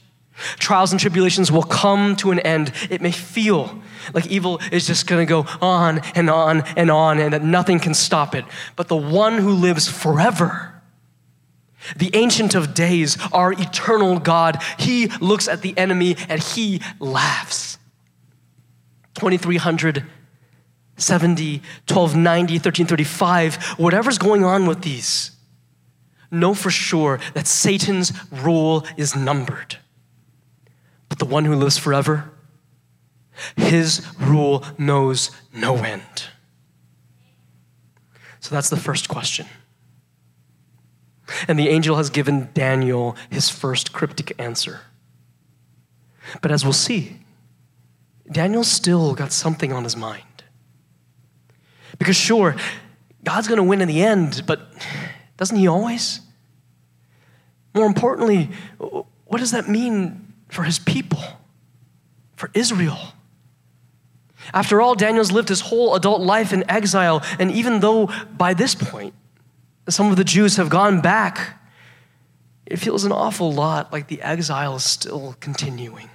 Trials 0.57 0.91
and 0.91 0.99
tribulations 0.99 1.51
will 1.51 1.63
come 1.63 2.15
to 2.17 2.31
an 2.31 2.39
end. 2.39 2.73
It 2.89 3.01
may 3.01 3.11
feel 3.11 3.81
like 4.13 4.27
evil 4.27 4.59
is 4.71 4.85
just 4.85 5.07
going 5.07 5.25
to 5.25 5.29
go 5.29 5.45
on 5.61 5.99
and 6.13 6.29
on 6.29 6.61
and 6.75 6.91
on 6.91 7.19
and 7.19 7.33
that 7.33 7.43
nothing 7.43 7.79
can 7.79 7.93
stop 7.93 8.35
it. 8.35 8.45
But 8.75 8.87
the 8.87 8.97
one 8.97 9.37
who 9.37 9.53
lives 9.53 9.87
forever, 9.87 10.81
the 11.95 12.11
Ancient 12.13 12.53
of 12.53 12.73
Days, 12.73 13.17
our 13.31 13.53
eternal 13.53 14.19
God, 14.19 14.61
he 14.77 15.07
looks 15.21 15.47
at 15.47 15.61
the 15.61 15.77
enemy 15.77 16.17
and 16.27 16.41
he 16.41 16.81
laughs. 16.99 17.77
2300, 19.15 20.03
70, 20.97 21.57
1290, 21.87 22.53
1335, 22.55 23.55
whatever's 23.79 24.17
going 24.17 24.43
on 24.43 24.65
with 24.65 24.81
these 24.81 25.34
know 26.35 26.53
for 26.53 26.69
sure 26.69 27.19
that 27.33 27.47
Satan's 27.47 28.13
rule 28.31 28.85
is 28.97 29.15
numbered. 29.15 29.77
But 31.09 31.19
the 31.19 31.25
one 31.25 31.45
who 31.45 31.55
lives 31.55 31.77
forever, 31.77 32.31
his 33.55 34.05
rule 34.19 34.63
knows 34.77 35.31
no 35.53 35.77
end. 35.77 36.25
So 38.39 38.53
that's 38.53 38.69
the 38.69 38.77
first 38.77 39.07
question. 39.09 39.47
And 41.47 41.57
the 41.57 41.69
angel 41.69 41.97
has 41.97 42.09
given 42.09 42.49
Daniel 42.53 43.15
his 43.29 43.49
first 43.49 43.91
cryptic 43.91 44.39
answer. 44.39 44.81
But 46.41 46.51
as 46.51 46.63
we'll 46.63 46.73
see, 46.73 47.17
Daniel 48.31 48.63
still 48.63 49.13
got 49.13 49.31
something 49.31 49.73
on 49.73 49.83
his 49.83 49.95
mind. 49.95 50.43
Because, 51.97 52.15
sure, 52.15 52.55
God's 53.23 53.47
going 53.47 53.57
to 53.57 53.63
win 53.63 53.81
in 53.81 53.87
the 53.87 54.03
end, 54.03 54.43
but 54.45 54.71
doesn't 55.37 55.57
he 55.57 55.67
always? 55.67 56.21
More 57.75 57.85
importantly, 57.85 58.49
what 58.79 59.39
does 59.39 59.51
that 59.51 59.67
mean 59.67 60.33
for 60.47 60.63
his 60.63 60.79
people, 60.79 61.21
for 62.37 62.49
Israel? 62.53 62.97
After 64.53 64.79
all, 64.81 64.95
Daniel's 64.95 65.31
lived 65.31 65.49
his 65.49 65.59
whole 65.59 65.93
adult 65.95 66.21
life 66.21 66.53
in 66.53 66.69
exile, 66.69 67.21
and 67.37 67.51
even 67.51 67.81
though 67.81 68.09
by 68.37 68.53
this 68.53 68.73
point 68.73 69.13
some 69.89 70.09
of 70.09 70.15
the 70.15 70.23
Jews 70.23 70.55
have 70.55 70.69
gone 70.69 71.01
back, 71.01 71.59
it 72.65 72.77
feels 72.77 73.03
an 73.03 73.11
awful 73.11 73.51
lot 73.51 73.91
like 73.91 74.07
the 74.07 74.21
exile 74.21 74.77
is 74.77 74.85
still 74.85 75.35
continuing. 75.39 76.09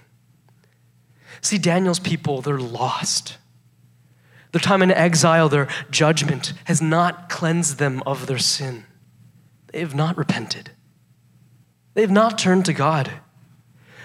See, 1.42 1.58
Daniel's 1.58 2.00
people, 2.00 2.40
they're 2.40 2.58
lost. 2.58 3.36
Their 4.52 4.60
time 4.60 4.82
in 4.82 4.90
exile, 4.90 5.48
their 5.48 5.68
judgment 5.90 6.54
has 6.64 6.82
not 6.82 7.28
cleansed 7.28 7.78
them 7.78 8.02
of 8.06 8.26
their 8.26 8.38
sin. 8.38 8.84
They 9.72 9.80
have 9.80 9.94
not 9.94 10.16
repented. 10.16 10.72
They 11.94 12.02
have 12.02 12.10
not 12.10 12.38
turned 12.38 12.64
to 12.66 12.72
God. 12.72 13.10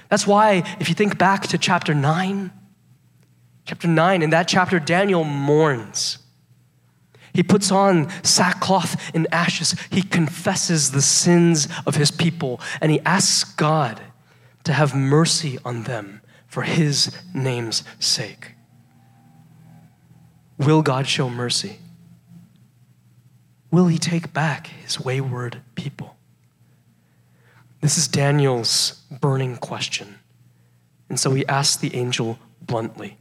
That's 0.10 0.28
why, 0.28 0.64
if 0.80 0.90
you 0.90 0.96
think 0.96 1.18
back 1.18 1.48
to 1.48 1.58
chapter 1.58 1.94
9, 1.94 2.52
chapter 3.66 3.88
9, 3.88 4.22
in 4.22 4.30
that 4.32 4.48
chapter, 4.48 4.80
Daniel 4.80 5.24
mourns. 5.24 6.20
He 7.34 7.44
puts 7.44 7.70
on 7.70 8.10
sackcloth 8.24 9.14
and 9.14 9.28
ashes. 9.32 9.76
He 9.90 10.02
confesses 10.02 10.92
the 10.92 11.02
sins 11.02 11.68
of 11.86 11.96
his 11.96 12.10
people, 12.12 12.62
and 12.80 12.92
he 12.92 13.02
asks 13.02 13.44
God 13.44 14.02
to 14.64 14.74
have 14.74 14.96
mercy 14.96 15.58
on 15.66 15.84
them 15.84 16.22
for 16.48 16.64
his 16.64 17.16
name's 17.34 17.84
sake. 18.00 18.52
Will 20.58 20.82
God 20.82 21.08
show 21.08 21.30
mercy? 21.30 21.80
Will 23.72 23.88
he 23.88 23.98
take 23.98 24.32
back 24.32 24.68
his 24.68 25.00
wayward 25.00 25.62
people? 25.76 26.15
This 27.86 28.00
is 28.00 28.08
Daniel's 28.08 29.04
burning 29.12 29.58
question. 29.58 30.18
And 31.08 31.20
so 31.20 31.36
he 31.36 31.46
asks 31.46 31.76
the 31.76 31.96
angel 31.96 32.40
bluntly 32.60 33.20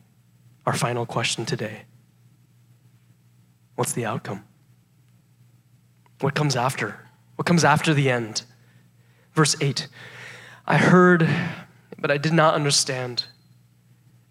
our 0.64 0.72
final 0.72 1.04
question 1.04 1.44
today 1.44 1.82
What's 3.74 3.92
the 3.92 4.06
outcome? 4.06 4.42
What 6.22 6.34
comes 6.34 6.56
after? 6.56 6.98
What 7.36 7.44
comes 7.44 7.62
after 7.62 7.92
the 7.92 8.10
end? 8.10 8.44
Verse 9.34 9.54
8 9.60 9.86
I 10.66 10.78
heard, 10.78 11.28
but 11.98 12.10
I 12.10 12.16
did 12.16 12.32
not 12.32 12.54
understand. 12.54 13.26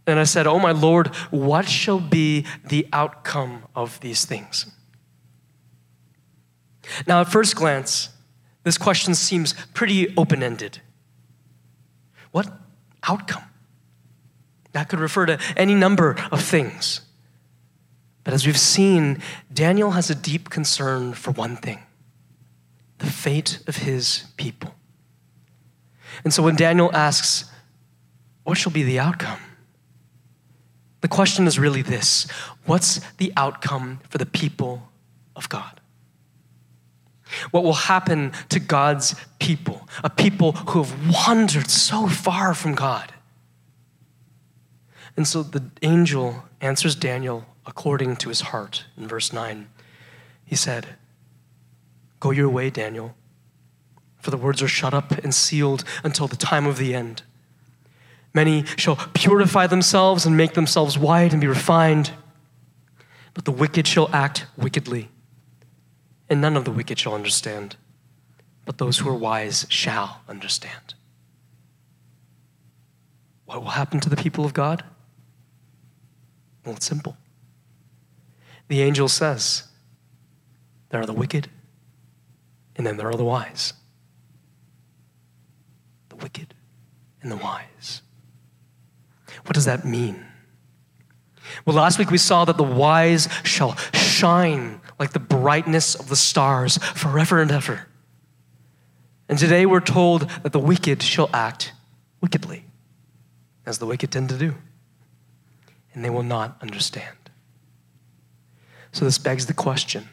And 0.08 0.17
I 0.17 0.24
said, 0.24 0.48
Oh, 0.48 0.58
my 0.58 0.72
Lord, 0.72 1.10
what 1.30 1.69
shall 1.69 2.00
be 2.00 2.48
the 2.65 2.88
outcome 2.91 3.65
of 3.76 4.00
these 4.00 4.26
things? 4.26 4.65
Now, 7.06 7.22
at 7.22 7.32
first 7.32 7.56
glance, 7.56 8.10
this 8.63 8.78
question 8.78 9.13
seems 9.13 9.54
pretty 9.73 10.15
open 10.15 10.41
ended. 10.41 10.82
What 12.32 12.52
outcome? 13.08 13.43
That 14.71 14.89
could 14.89 14.99
refer 14.99 15.26
to 15.28 15.39
any 15.56 15.76
number 15.76 16.15
of 16.32 16.41
things. 16.41 17.02
But 18.23 18.34
as 18.34 18.45
we've 18.45 18.58
seen, 18.58 19.21
Daniel 19.54 19.91
has 19.91 20.10
a 20.10 20.15
deep 20.15 20.49
concern 20.49 21.13
for 21.13 21.32
one 21.32 21.56
thing 21.58 21.80
the 22.99 23.06
fate 23.10 23.60
of 23.67 23.78
his 23.78 24.26
people. 24.38 24.73
And 26.23 26.34
so 26.34 26.41
when 26.41 26.56
Daniel 26.56 26.89
asks, 26.95 27.52
What 28.43 28.58
shall 28.58 28.71
be 28.71 28.84
the 28.84 28.99
outcome? 28.99 29.39
The 31.02 31.10
question 31.10 31.47
is 31.47 31.60
really 31.60 31.82
this 31.82 32.28
What's 32.65 33.02
the 33.17 33.34
outcome 33.36 33.99
for 34.10 34.17
the 34.17 34.26
people 34.26 34.89
of 35.36 35.49
God? 35.49 35.82
What 37.52 37.63
will 37.63 37.74
happen 37.74 38.32
to 38.50 38.60
God's 38.60 39.15
people, 39.39 39.88
a 40.04 40.10
people 40.10 40.54
who 40.54 40.84
have 40.84 41.28
wandered 41.28 41.69
so 41.69 42.08
far 42.08 42.54
from 42.54 42.76
God? 42.76 43.13
And 45.15 45.28
so 45.28 45.43
the 45.43 45.63
angel 45.82 46.43
answers 46.62 46.96
Daniel 46.96 47.46
according 47.65 48.15
to 48.17 48.30
his 48.30 48.41
heart 48.41 48.86
in 48.98 49.08
verse 49.08 49.32
9. 49.32 49.69
He 50.46 50.56
said, 50.56 50.88
Go 52.19 52.32
your 52.32 52.50
way, 52.50 52.69
Daniel, 52.69 53.15
for 54.19 54.32
the 54.32 54.38
words 54.38 54.62
are 54.62 54.67
shut 54.67 54.93
up 54.93 55.12
and 55.12 55.34
sealed 55.34 55.84
until 56.04 56.28
the 56.28 56.36
time 56.36 56.65
of 56.65 56.78
the 56.78 56.96
end. 56.96 57.24
Many 58.34 58.65
shall 58.78 58.96
purify 59.13 59.67
themselves 59.67 60.26
and 60.26 60.36
make 60.36 60.54
themselves 60.54 60.98
white 60.98 61.34
and 61.34 61.41
be 61.41 61.48
refined, 61.48 62.12
but 63.34 63.46
the 63.46 63.52
wicked 63.52 63.88
shall 63.88 64.10
act 64.13 64.46
wickedly 64.58 65.10
and 66.34 66.41
none 66.41 66.58
of 66.58 66.65
the 66.65 66.72
wicked 66.72 66.98
shall 66.98 67.13
understand, 67.13 67.76
but 68.65 68.80
those 68.80 68.98
who 68.98 69.08
are 69.08 69.15
wise 69.15 69.67
shall 69.69 70.22
understand. 70.28 70.96
What 73.46 73.62
will 73.62 73.69
happen 73.69 74.00
to 74.00 74.10
the 74.10 74.15
people 74.15 74.43
of 74.43 74.52
God? 74.52 74.84
Well, 76.65 76.76
it's 76.76 76.88
simple. 76.88 77.15
The 78.67 78.82
angel 78.82 79.08
says, 79.08 79.67
There 80.89 81.00
are 81.00 81.06
the 81.06 81.13
wicked, 81.13 81.52
and 82.76 82.88
then 82.88 82.98
there 82.98 83.10
are 83.10 83.15
the 83.15 83.24
wise. 83.24 83.74
The 86.10 86.15
wicked 86.15 86.56
and 87.22 87.32
the 87.32 87.38
wise. 87.38 88.02
What 89.46 89.54
does 89.54 89.65
that 89.65 89.86
mean? 89.86 90.26
Well, 91.63 91.76
last 91.76 92.00
week 92.00 92.10
we 92.10 92.17
saw 92.17 92.43
that 92.46 92.58
the 92.58 92.63
wise 92.63 93.30
shall 93.43 93.76
shine 93.93 94.82
like 95.04 95.12
the 95.12 95.20
brightness 95.20 95.96
of 95.96 96.08
the 96.08 96.16
stars 96.16 96.78
forever 96.78 97.42
and 97.42 97.52
ever. 97.52 97.88
And 99.28 99.38
today 99.38 99.66
we're 99.66 99.82
told 99.82 100.30
that 100.44 100.54
the 100.54 100.60
wicked 100.60 101.04
shall 101.04 101.30
act 101.34 101.74
wickedly, 102.22 102.63
as 103.66 103.80
the 103.80 103.86
wicked 103.86 104.13
tend 104.13 104.30
to 104.30 104.38
do, 104.38 104.56
and 105.94 106.06
they 106.06 106.10
will 106.10 106.24
not 106.24 106.56
understand. 106.62 107.18
So 108.94 109.04
this 109.04 109.18
begs 109.18 109.48
the 109.48 109.54
question 109.54 110.08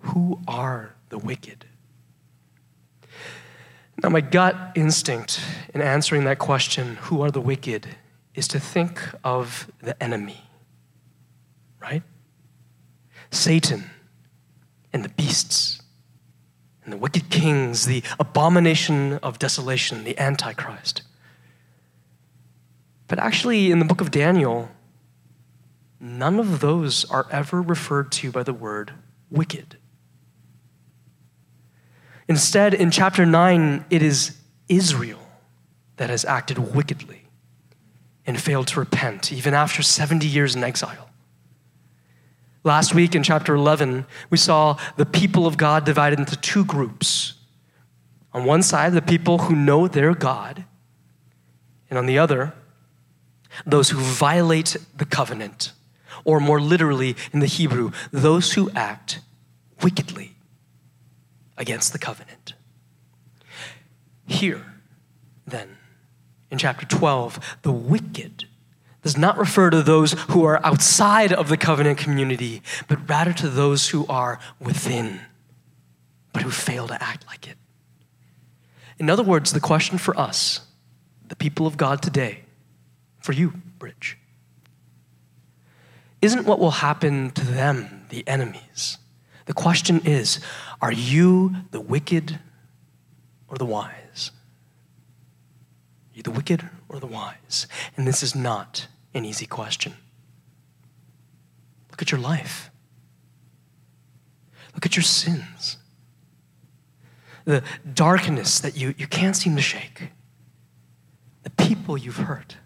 who 0.00 0.40
are 0.46 0.94
the 1.08 1.16
wicked? 1.16 1.64
Now, 4.02 4.10
my 4.10 4.20
gut 4.20 4.72
instinct 4.74 5.40
in 5.72 5.80
answering 5.80 6.24
that 6.24 6.38
question, 6.38 6.96
who 6.96 7.22
are 7.22 7.30
the 7.30 7.40
wicked, 7.40 7.88
is 8.34 8.46
to 8.48 8.60
think 8.60 9.00
of 9.24 9.72
the 9.80 10.00
enemy, 10.02 10.42
right? 11.80 12.02
Satan 13.30 13.90
and 14.92 15.04
the 15.04 15.08
beasts 15.08 15.82
and 16.84 16.92
the 16.92 16.96
wicked 16.96 17.28
kings, 17.28 17.84
the 17.84 18.02
abomination 18.18 19.14
of 19.22 19.38
desolation, 19.38 20.04
the 20.04 20.18
Antichrist. 20.18 21.02
But 23.06 23.18
actually, 23.18 23.70
in 23.70 23.78
the 23.78 23.84
book 23.84 24.00
of 24.00 24.10
Daniel, 24.10 24.70
none 26.00 26.38
of 26.38 26.60
those 26.60 27.04
are 27.10 27.26
ever 27.30 27.60
referred 27.60 28.12
to 28.12 28.30
by 28.30 28.42
the 28.42 28.54
word 28.54 28.92
wicked. 29.30 29.76
Instead, 32.28 32.74
in 32.74 32.90
chapter 32.90 33.24
9, 33.24 33.86
it 33.90 34.02
is 34.02 34.36
Israel 34.68 35.20
that 35.96 36.10
has 36.10 36.24
acted 36.24 36.74
wickedly 36.74 37.22
and 38.26 38.40
failed 38.40 38.66
to 38.68 38.80
repent, 38.80 39.32
even 39.32 39.54
after 39.54 39.82
70 39.82 40.26
years 40.26 40.54
in 40.54 40.62
exile. 40.62 41.07
Last 42.64 42.94
week 42.94 43.14
in 43.14 43.22
chapter 43.22 43.54
11, 43.54 44.04
we 44.30 44.36
saw 44.36 44.78
the 44.96 45.06
people 45.06 45.46
of 45.46 45.56
God 45.56 45.84
divided 45.84 46.18
into 46.18 46.36
two 46.36 46.64
groups. 46.64 47.34
On 48.32 48.44
one 48.44 48.62
side, 48.62 48.92
the 48.92 49.02
people 49.02 49.38
who 49.38 49.54
know 49.54 49.88
their 49.88 50.14
God, 50.14 50.64
and 51.88 51.98
on 51.98 52.06
the 52.06 52.18
other, 52.18 52.52
those 53.64 53.90
who 53.90 53.98
violate 53.98 54.76
the 54.96 55.04
covenant, 55.04 55.72
or 56.24 56.40
more 56.40 56.60
literally 56.60 57.16
in 57.32 57.40
the 57.40 57.46
Hebrew, 57.46 57.92
those 58.10 58.52
who 58.54 58.70
act 58.72 59.20
wickedly 59.82 60.34
against 61.56 61.92
the 61.92 61.98
covenant. 61.98 62.54
Here, 64.26 64.74
then, 65.46 65.76
in 66.50 66.58
chapter 66.58 66.84
12, 66.84 67.58
the 67.62 67.72
wicked 67.72 68.47
does 69.02 69.16
not 69.16 69.38
refer 69.38 69.70
to 69.70 69.82
those 69.82 70.12
who 70.30 70.44
are 70.44 70.64
outside 70.64 71.32
of 71.32 71.48
the 71.48 71.56
covenant 71.56 71.98
community, 71.98 72.62
but 72.88 73.08
rather 73.08 73.32
to 73.32 73.48
those 73.48 73.88
who 73.90 74.06
are 74.06 74.38
within, 74.60 75.20
but 76.32 76.42
who 76.42 76.50
fail 76.50 76.88
to 76.88 77.02
act 77.02 77.26
like 77.26 77.46
it. 77.46 77.56
In 78.98 79.08
other 79.08 79.22
words, 79.22 79.52
the 79.52 79.60
question 79.60 79.98
for 79.98 80.18
us, 80.18 80.60
the 81.28 81.36
people 81.36 81.66
of 81.66 81.76
God 81.76 82.02
today, 82.02 82.40
for 83.20 83.32
you, 83.32 83.54
Bridge, 83.78 84.18
isn't 86.20 86.46
what 86.46 86.58
will 86.58 86.72
happen 86.72 87.30
to 87.30 87.44
them, 87.44 88.06
the 88.08 88.26
enemies. 88.26 88.98
The 89.46 89.54
question 89.54 90.00
is 90.04 90.40
are 90.82 90.92
you 90.92 91.54
the 91.70 91.80
wicked 91.80 92.38
or 93.48 93.56
the 93.56 93.64
wise? 93.64 94.32
Are 96.12 96.16
you 96.16 96.22
the 96.22 96.30
wicked 96.32 96.68
or 96.88 97.00
the 97.00 97.06
wise? 97.06 97.66
And 97.96 98.06
this 98.06 98.22
is 98.22 98.34
not 98.34 98.86
an 99.14 99.24
easy 99.24 99.46
question. 99.46 99.94
Look 101.90 102.02
at 102.02 102.12
your 102.12 102.20
life. 102.20 102.70
Look 104.74 104.86
at 104.86 104.96
your 104.96 105.02
sins. 105.02 105.76
The 107.44 107.62
darkness 107.94 108.60
that 108.60 108.76
you, 108.76 108.94
you 108.96 109.06
can't 109.06 109.34
seem 109.34 109.56
to 109.56 109.62
shake. 109.62 110.10
The 111.42 111.50
people 111.50 111.96
you've 111.96 112.16
hurt. 112.18 112.56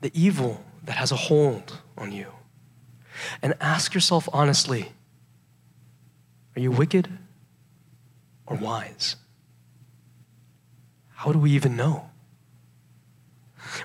The 0.00 0.10
evil 0.12 0.64
that 0.84 0.96
has 0.96 1.12
a 1.12 1.16
hold 1.16 1.80
on 1.96 2.12
you. 2.12 2.26
And 3.42 3.54
ask 3.60 3.94
yourself 3.94 4.28
honestly 4.32 4.92
are 6.56 6.60
you 6.60 6.70
wicked 6.70 7.08
or 8.46 8.56
wise? 8.56 9.16
How 11.10 11.32
do 11.32 11.38
we 11.38 11.50
even 11.52 11.76
know? 11.76 12.10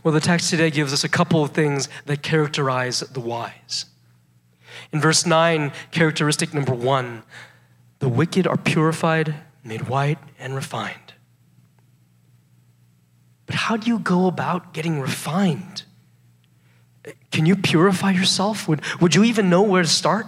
Well, 0.04 0.14
the 0.14 0.20
text 0.20 0.50
today 0.50 0.70
gives 0.70 0.94
us 0.94 1.04
a 1.04 1.10
couple 1.10 1.44
of 1.44 1.52
things 1.52 1.90
that 2.06 2.22
characterize 2.22 3.02
the 3.02 3.20
wise. 3.20 3.86
In 4.92 5.00
verse 5.00 5.26
9, 5.26 5.72
characteristic 5.92 6.54
number 6.54 6.74
one 6.74 7.24
the 8.00 8.10
wicked 8.10 8.48
are 8.48 8.58
purified, 8.58 9.36
made 9.64 9.88
white, 9.88 10.18
and 10.40 10.56
refined. 10.56 11.14
But 13.46 13.56
how 13.56 13.78
do 13.78 13.88
you 13.88 14.00
go 14.00 14.26
about 14.26 14.74
getting 14.74 15.00
refined? 15.00 15.84
Can 17.32 17.46
you 17.46 17.56
purify 17.56 18.12
yourself? 18.12 18.68
Would, 18.68 18.82
would 19.00 19.14
you 19.14 19.24
even 19.24 19.50
know 19.50 19.62
where 19.62 19.84
to 19.84 19.88
start? 19.88 20.26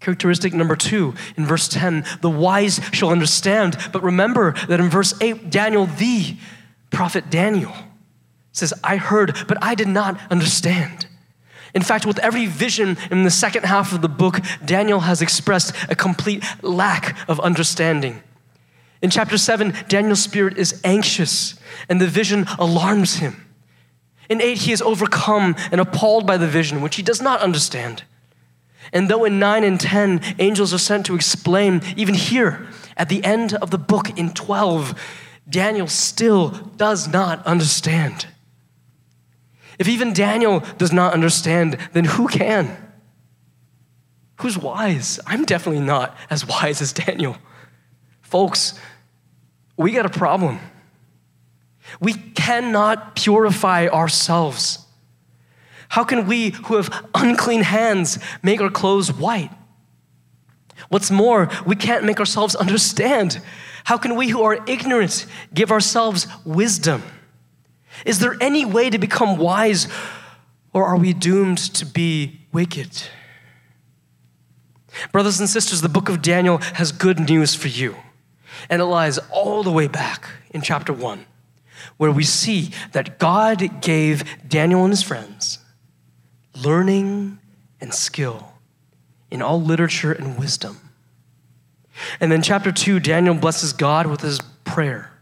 Characteristic 0.00 0.52
number 0.52 0.76
two, 0.76 1.14
in 1.36 1.44
verse 1.44 1.68
10, 1.68 2.04
the 2.20 2.30
wise 2.30 2.80
shall 2.92 3.10
understand. 3.10 3.76
But 3.92 4.02
remember 4.02 4.52
that 4.68 4.78
in 4.78 4.88
verse 4.88 5.14
8, 5.20 5.50
Daniel, 5.50 5.86
the 5.86 6.36
prophet 6.90 7.30
Daniel, 7.30 7.74
says, 8.52 8.74
I 8.82 8.96
heard, 8.96 9.36
but 9.46 9.58
I 9.62 9.74
did 9.74 9.88
not 9.88 10.20
understand. 10.30 11.06
In 11.74 11.82
fact, 11.82 12.06
with 12.06 12.18
every 12.18 12.46
vision 12.46 12.96
in 13.10 13.22
the 13.22 13.30
second 13.30 13.64
half 13.64 13.92
of 13.92 14.02
the 14.02 14.08
book, 14.08 14.40
Daniel 14.64 15.00
has 15.00 15.22
expressed 15.22 15.74
a 15.90 15.94
complete 15.94 16.42
lack 16.62 17.16
of 17.28 17.38
understanding. 17.40 18.22
In 19.00 19.10
chapter 19.10 19.38
7, 19.38 19.74
Daniel's 19.88 20.22
spirit 20.22 20.58
is 20.58 20.80
anxious, 20.82 21.54
and 21.88 22.00
the 22.00 22.06
vision 22.06 22.46
alarms 22.58 23.16
him. 23.16 23.46
In 24.28 24.42
8, 24.42 24.58
he 24.58 24.72
is 24.72 24.82
overcome 24.82 25.54
and 25.70 25.80
appalled 25.80 26.26
by 26.26 26.36
the 26.36 26.48
vision, 26.48 26.80
which 26.80 26.96
he 26.96 27.02
does 27.02 27.22
not 27.22 27.40
understand. 27.40 28.02
And 28.92 29.08
though 29.08 29.24
in 29.24 29.38
9 29.38 29.64
and 29.64 29.78
10, 29.78 30.20
angels 30.38 30.74
are 30.74 30.78
sent 30.78 31.06
to 31.06 31.14
explain, 31.14 31.82
even 31.96 32.14
here 32.14 32.66
at 32.96 33.08
the 33.08 33.22
end 33.24 33.54
of 33.54 33.70
the 33.70 33.78
book 33.78 34.18
in 34.18 34.32
12, 34.32 34.98
Daniel 35.48 35.86
still 35.86 36.50
does 36.76 37.08
not 37.08 37.46
understand. 37.46 38.26
If 39.78 39.88
even 39.88 40.12
Daniel 40.12 40.62
does 40.76 40.92
not 40.92 41.14
understand, 41.14 41.78
then 41.92 42.04
who 42.04 42.28
can? 42.28 42.76
Who's 44.40 44.58
wise? 44.58 45.18
I'm 45.26 45.44
definitely 45.44 45.84
not 45.84 46.16
as 46.30 46.46
wise 46.46 46.82
as 46.82 46.92
Daniel. 46.92 47.36
Folks, 48.20 48.78
we 49.76 49.92
got 49.92 50.06
a 50.06 50.10
problem. 50.10 50.58
We 52.00 52.12
cannot 52.12 53.16
purify 53.16 53.88
ourselves. 53.88 54.84
How 55.88 56.04
can 56.04 56.26
we 56.26 56.50
who 56.50 56.76
have 56.76 57.06
unclean 57.14 57.62
hands 57.62 58.18
make 58.42 58.60
our 58.60 58.70
clothes 58.70 59.12
white? 59.12 59.50
What's 60.88 61.10
more, 61.10 61.48
we 61.66 61.76
can't 61.76 62.04
make 62.04 62.20
ourselves 62.20 62.54
understand. 62.54 63.40
How 63.84 63.98
can 63.98 64.16
we 64.16 64.28
who 64.28 64.42
are 64.42 64.58
ignorant 64.66 65.26
give 65.52 65.70
ourselves 65.70 66.26
wisdom? 66.44 67.02
Is 68.04 68.20
there 68.20 68.36
any 68.40 68.64
way 68.64 68.90
to 68.90 68.98
become 68.98 69.38
wise, 69.38 69.88
or 70.72 70.84
are 70.84 70.96
we 70.96 71.12
doomed 71.12 71.58
to 71.74 71.84
be 71.84 72.40
wicked? 72.52 72.90
Brothers 75.12 75.40
and 75.40 75.48
sisters, 75.48 75.80
the 75.80 75.88
book 75.88 76.08
of 76.08 76.22
Daniel 76.22 76.58
has 76.74 76.92
good 76.92 77.18
news 77.20 77.54
for 77.54 77.68
you. 77.68 77.96
And 78.68 78.82
it 78.82 78.86
lies 78.86 79.18
all 79.30 79.62
the 79.62 79.70
way 79.70 79.86
back 79.88 80.28
in 80.50 80.62
chapter 80.62 80.92
1, 80.92 81.24
where 81.96 82.10
we 82.10 82.24
see 82.24 82.70
that 82.92 83.18
God 83.18 83.80
gave 83.80 84.24
Daniel 84.48 84.84
and 84.84 84.92
his 84.92 85.02
friends 85.02 85.58
learning 86.64 87.38
and 87.80 87.94
skill 87.94 88.52
in 89.30 89.42
all 89.42 89.60
literature 89.60 90.12
and 90.12 90.38
wisdom. 90.38 90.78
And 92.20 92.30
then, 92.30 92.42
chapter 92.42 92.70
2, 92.70 93.00
Daniel 93.00 93.34
blesses 93.34 93.72
God 93.72 94.06
with 94.06 94.20
his 94.20 94.40
prayer 94.64 95.12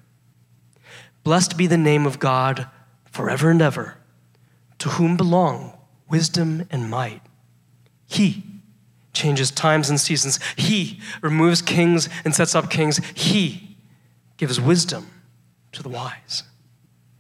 Blessed 1.25 1.57
be 1.57 1.67
the 1.67 1.77
name 1.77 2.07
of 2.07 2.21
God 2.21 2.69
forever 3.07 3.51
and 3.51 3.61
ever, 3.61 3.97
to 4.79 4.91
whom 4.91 5.17
belong 5.17 5.77
wisdom 6.09 6.69
and 6.71 6.89
might. 6.89 7.21
He 8.07 8.45
changes 9.13 9.51
times 9.51 9.91
and 9.91 9.99
seasons. 9.99 10.39
He 10.57 11.01
removes 11.23 11.63
kings 11.63 12.09
and 12.25 12.33
sets 12.33 12.55
up 12.55 12.71
kings. 12.71 12.99
He 13.15 13.77
gives 14.37 14.61
wisdom 14.61 15.09
to 15.73 15.83
the 15.83 15.89
wise 15.89 16.45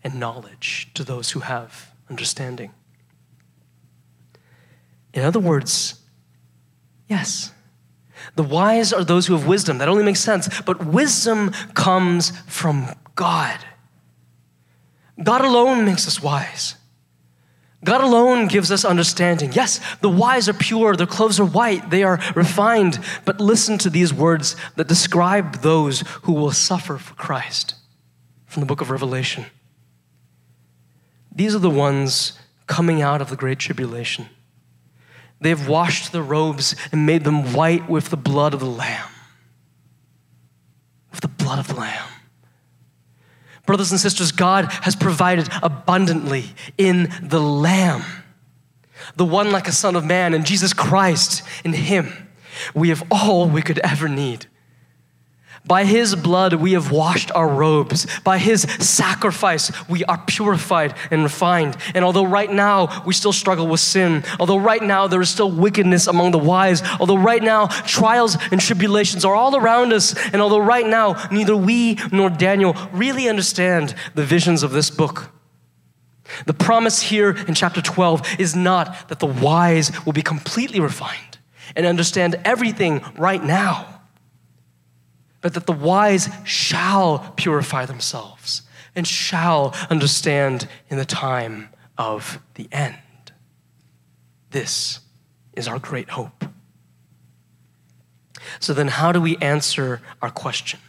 and 0.04 0.20
knowledge 0.20 0.88
to 0.94 1.02
those 1.02 1.32
who 1.32 1.40
have 1.40 1.90
understanding. 2.08 2.72
In 5.12 5.24
other 5.24 5.40
words, 5.40 6.00
yes, 7.08 7.52
the 8.34 8.42
wise 8.42 8.92
are 8.92 9.04
those 9.04 9.26
who 9.26 9.34
have 9.34 9.46
wisdom. 9.46 9.78
That 9.78 9.88
only 9.88 10.04
makes 10.04 10.20
sense. 10.20 10.48
But 10.62 10.86
wisdom 10.86 11.50
comes 11.74 12.32
from 12.46 12.88
God. 13.14 13.58
God 15.22 15.42
alone 15.42 15.84
makes 15.84 16.06
us 16.06 16.22
wise. 16.22 16.76
God 17.84 18.00
alone 18.00 18.48
gives 18.48 18.72
us 18.72 18.84
understanding. 18.84 19.52
Yes, 19.52 19.80
the 20.00 20.08
wise 20.08 20.48
are 20.48 20.54
pure, 20.54 20.96
their 20.96 21.06
clothes 21.06 21.38
are 21.38 21.44
white, 21.44 21.90
they 21.90 22.02
are 22.02 22.20
refined. 22.34 22.98
But 23.24 23.40
listen 23.40 23.78
to 23.78 23.90
these 23.90 24.12
words 24.12 24.56
that 24.74 24.88
describe 24.88 25.62
those 25.62 26.00
who 26.22 26.32
will 26.32 26.50
suffer 26.50 26.98
for 26.98 27.14
Christ 27.14 27.74
from 28.46 28.60
the 28.60 28.66
book 28.66 28.80
of 28.80 28.90
Revelation. 28.90 29.46
These 31.32 31.54
are 31.54 31.60
the 31.60 31.70
ones 31.70 32.38
coming 32.66 33.02
out 33.02 33.20
of 33.20 33.30
the 33.30 33.36
great 33.36 33.58
tribulation. 33.58 34.28
They 35.40 35.50
have 35.50 35.68
washed 35.68 36.12
their 36.12 36.22
robes 36.22 36.74
and 36.92 37.06
made 37.06 37.24
them 37.24 37.52
white 37.52 37.88
with 37.88 38.10
the 38.10 38.16
blood 38.16 38.54
of 38.54 38.60
the 38.60 38.66
Lamb. 38.66 39.08
With 41.10 41.20
the 41.20 41.28
blood 41.28 41.58
of 41.58 41.68
the 41.68 41.74
Lamb. 41.74 42.08
Brothers 43.66 43.90
and 43.90 44.00
sisters, 44.00 44.32
God 44.32 44.66
has 44.82 44.94
provided 44.94 45.48
abundantly 45.62 46.44
in 46.78 47.12
the 47.20 47.40
Lamb, 47.40 48.04
the 49.16 49.24
one 49.24 49.50
like 49.50 49.66
a 49.66 49.72
Son 49.72 49.96
of 49.96 50.04
Man, 50.04 50.34
in 50.34 50.44
Jesus 50.44 50.72
Christ, 50.72 51.42
in 51.64 51.72
Him. 51.72 52.28
We 52.74 52.88
have 52.90 53.04
all 53.10 53.48
we 53.48 53.62
could 53.62 53.80
ever 53.80 54.08
need. 54.08 54.46
By 55.66 55.84
his 55.84 56.14
blood, 56.14 56.54
we 56.54 56.72
have 56.72 56.92
washed 56.92 57.32
our 57.32 57.48
robes. 57.48 58.06
By 58.22 58.38
his 58.38 58.62
sacrifice, 58.62 59.72
we 59.88 60.04
are 60.04 60.18
purified 60.26 60.94
and 61.10 61.24
refined. 61.24 61.76
And 61.94 62.04
although 62.04 62.24
right 62.24 62.50
now 62.50 63.02
we 63.04 63.12
still 63.12 63.32
struggle 63.32 63.66
with 63.66 63.80
sin, 63.80 64.22
although 64.38 64.58
right 64.58 64.82
now 64.82 65.08
there 65.08 65.20
is 65.20 65.28
still 65.28 65.50
wickedness 65.50 66.06
among 66.06 66.30
the 66.30 66.38
wise, 66.38 66.82
although 67.00 67.16
right 67.16 67.42
now 67.42 67.66
trials 67.66 68.36
and 68.52 68.60
tribulations 68.60 69.24
are 69.24 69.34
all 69.34 69.56
around 69.56 69.92
us, 69.92 70.14
and 70.32 70.40
although 70.40 70.60
right 70.60 70.86
now 70.86 71.28
neither 71.32 71.56
we 71.56 71.98
nor 72.12 72.30
Daniel 72.30 72.76
really 72.92 73.28
understand 73.28 73.94
the 74.14 74.24
visions 74.24 74.62
of 74.62 74.70
this 74.70 74.88
book, 74.88 75.32
the 76.44 76.54
promise 76.54 77.02
here 77.02 77.30
in 77.30 77.54
chapter 77.54 77.82
12 77.82 78.38
is 78.38 78.54
not 78.54 79.08
that 79.08 79.18
the 79.18 79.26
wise 79.26 79.90
will 80.04 80.12
be 80.12 80.22
completely 80.22 80.78
refined 80.78 81.38
and 81.74 81.86
understand 81.86 82.36
everything 82.44 83.04
right 83.16 83.42
now 83.42 83.95
but 85.46 85.54
that 85.54 85.66
the 85.66 85.72
wise 85.72 86.28
shall 86.42 87.32
purify 87.36 87.86
themselves 87.86 88.62
and 88.96 89.06
shall 89.06 89.72
understand 89.88 90.66
in 90.90 90.98
the 90.98 91.04
time 91.04 91.68
of 91.96 92.40
the 92.54 92.68
end. 92.72 92.96
This 94.50 94.98
is 95.52 95.68
our 95.68 95.78
great 95.78 96.10
hope. 96.10 96.46
So, 98.58 98.74
then, 98.74 98.88
how 98.88 99.12
do 99.12 99.20
we 99.20 99.36
answer 99.36 100.02
our 100.20 100.32
question? 100.32 100.80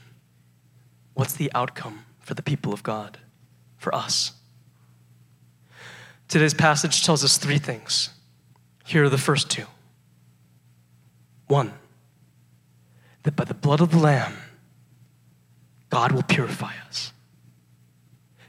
What's 1.14 1.34
the 1.34 1.52
outcome 1.54 2.06
for 2.20 2.34
the 2.34 2.42
people 2.42 2.74
of 2.74 2.82
God, 2.82 3.20
for 3.78 3.94
us? 3.94 4.32
Today's 6.28 6.56
passage 6.56 7.06
tells 7.06 7.24
us 7.24 7.38
three 7.38 7.60
things. 7.60 8.10
Here 8.88 9.04
are 9.04 9.10
the 9.10 9.20
first 9.20 9.52
two. 9.52 9.68
One, 11.46 11.74
that 13.22 13.36
by 13.36 13.44
the 13.44 13.54
blood 13.54 13.82
of 13.82 13.92
the 13.92 14.00
Lamb, 14.00 14.34
God 15.90 16.12
will 16.12 16.24
purify 16.24 16.74
us. 16.88 17.14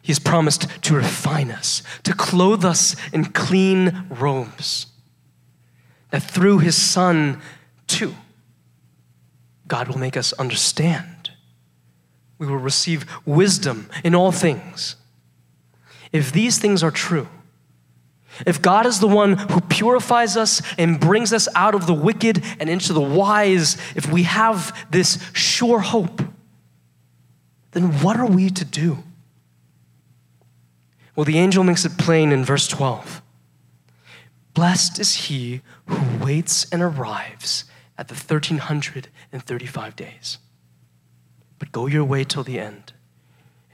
He 0.03 0.11
has 0.11 0.19
promised 0.19 0.67
to 0.85 0.95
refine 0.95 1.51
us, 1.51 1.83
to 2.05 2.15
clothe 2.15 2.65
us 2.65 2.97
in 3.13 3.27
clean 3.27 4.07
robes. 4.09 4.87
That 6.11 6.23
through 6.23 6.61
his 6.61 6.77
Son, 6.77 7.43
too, 7.87 8.15
God 9.67 9.89
will 9.89 9.99
make 9.99 10.17
us 10.17 10.33
understand. 10.35 11.31
We 12.39 12.47
will 12.47 12.57
receive 12.57 13.05
wisdom 13.27 13.91
in 14.03 14.15
all 14.15 14.33
things. 14.33 14.97
If 16.11 16.33
these 16.33 16.59
things 16.59 16.83
are 16.83 16.91
true, 16.91 17.29
if 18.47 18.63
God 18.63 18.87
is 18.87 19.01
the 19.01 19.09
one 19.09 19.37
who 19.37 19.61
purifies 19.61 20.37
us 20.37 20.63
and 20.79 21.01
brings 21.01 21.33
us 21.33 21.49
out 21.55 21.75
of 21.75 21.87
the 21.87 21.95
wicked 21.95 22.43
and 22.61 22.71
into 22.71 22.93
the 22.93 23.01
wise, 23.01 23.77
if 23.95 24.11
we 24.11 24.23
have 24.23 24.87
this 24.91 25.19
sure 25.33 25.81
hope, 25.81 26.23
then 27.79 28.01
what 28.01 28.17
are 28.17 28.27
we 28.27 28.51
to 28.51 28.65
do? 28.65 29.05
Well, 31.15 31.25
the 31.25 31.39
angel 31.39 31.63
makes 31.63 31.85
it 31.85 31.97
plain 31.97 32.33
in 32.33 32.45
verse 32.45 32.67
12. 32.67 33.23
Blessed 34.53 34.99
is 34.99 35.15
he 35.15 35.61
who 35.87 36.25
waits 36.25 36.69
and 36.73 36.83
arrives 36.83 37.67
at 37.97 38.09
the 38.09 38.15
1335 38.15 39.95
days. 39.95 40.39
But 41.61 41.71
go 41.71 41.87
your 41.87 42.05
way 42.05 42.25
till 42.25 42.43
the 42.43 42.59
end, 42.59 42.95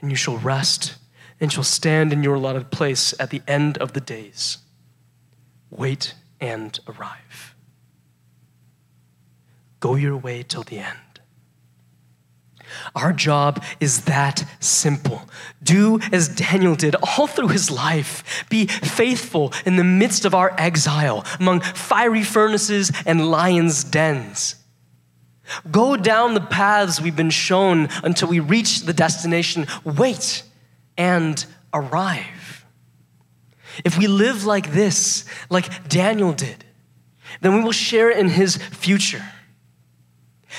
and 0.01 0.11
you 0.11 0.17
shall 0.17 0.37
rest 0.37 0.97
and 1.39 1.51
shall 1.51 1.63
stand 1.63 2.13
in 2.13 2.21
your 2.21 2.35
allotted 2.35 2.69
place 2.69 3.13
at 3.19 3.31
the 3.31 3.41
end 3.47 3.77
of 3.79 3.93
the 3.93 4.01
days. 4.01 4.59
Wait 5.71 6.13
and 6.39 6.79
arrive. 6.87 7.55
Go 9.79 9.95
your 9.95 10.15
way 10.15 10.43
till 10.43 10.63
the 10.63 10.77
end. 10.77 10.97
Our 12.95 13.13
job 13.13 13.63
is 13.79 14.05
that 14.05 14.47
simple. 14.59 15.23
Do 15.61 15.99
as 16.11 16.27
Daniel 16.27 16.75
did 16.75 16.95
all 16.95 17.27
through 17.27 17.49
his 17.49 17.71
life. 17.71 18.45
Be 18.49 18.67
faithful 18.67 19.53
in 19.65 19.75
the 19.75 19.83
midst 19.83 20.25
of 20.25 20.33
our 20.33 20.53
exile, 20.57 21.25
among 21.39 21.61
fiery 21.61 22.23
furnaces 22.23 22.91
and 23.05 23.29
lions' 23.29 23.83
dens. 23.83 24.55
Go 25.69 25.95
down 25.95 26.33
the 26.33 26.41
paths 26.41 26.99
we've 26.99 27.15
been 27.15 27.29
shown 27.29 27.89
until 28.03 28.27
we 28.27 28.39
reach 28.39 28.81
the 28.81 28.93
destination. 28.93 29.67
Wait 29.83 30.43
and 30.97 31.45
arrive. 31.73 32.65
If 33.83 33.97
we 33.97 34.07
live 34.07 34.45
like 34.45 34.71
this, 34.71 35.25
like 35.49 35.87
Daniel 35.89 36.31
did, 36.33 36.63
then 37.41 37.55
we 37.55 37.61
will 37.63 37.71
share 37.71 38.09
in 38.09 38.29
his 38.29 38.57
future. 38.57 39.23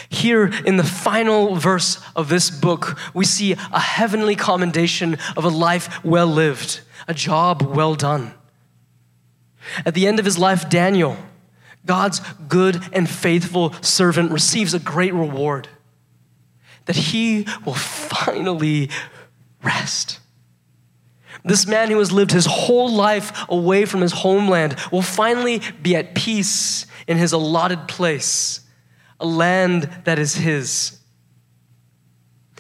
Here 0.09 0.47
in 0.65 0.77
the 0.77 0.85
final 0.85 1.57
verse 1.57 2.01
of 2.15 2.29
this 2.29 2.51
book, 2.51 2.99
we 3.15 3.25
see 3.25 3.53
a 3.53 3.81
heavenly 3.81 4.37
commendation 4.37 5.19
of 5.37 5.45
a 5.45 5.49
life 5.49 6.05
well 6.05 6.27
lived, 6.27 6.81
a 7.09 7.15
job 7.15 7.63
well 7.63 7.95
done. 7.95 8.35
At 9.85 9.95
the 9.95 10.07
end 10.07 10.19
of 10.19 10.25
his 10.25 10.39
life, 10.39 10.69
Daniel, 10.69 11.17
God's 11.85 12.21
good 12.49 12.83
and 12.93 13.09
faithful 13.09 13.73
servant, 13.83 14.33
receives 14.33 14.75
a 14.75 14.79
great 14.79 15.15
reward 15.15 15.69
that 16.87 16.97
he 16.97 17.47
will 17.65 17.75
finally 17.75 18.91
rest. 19.63 20.21
This 21.45 21.67
man 21.67 21.91
who 21.91 21.99
has 21.99 22.11
lived 22.11 22.33
his 22.33 22.47
whole 22.47 22.91
life 22.91 23.45
away 23.49 23.85
from 23.85 24.01
his 24.01 24.13
homeland 24.13 24.77
will 24.91 25.03
finally 25.03 25.61
be 25.83 25.95
at 25.95 26.15
peace 26.15 26.87
in 27.07 27.19
his 27.19 27.33
allotted 27.33 27.87
place 27.87 28.66
a 29.21 29.27
land 29.27 29.91
that 30.05 30.19
is 30.19 30.35
His. 30.35 30.99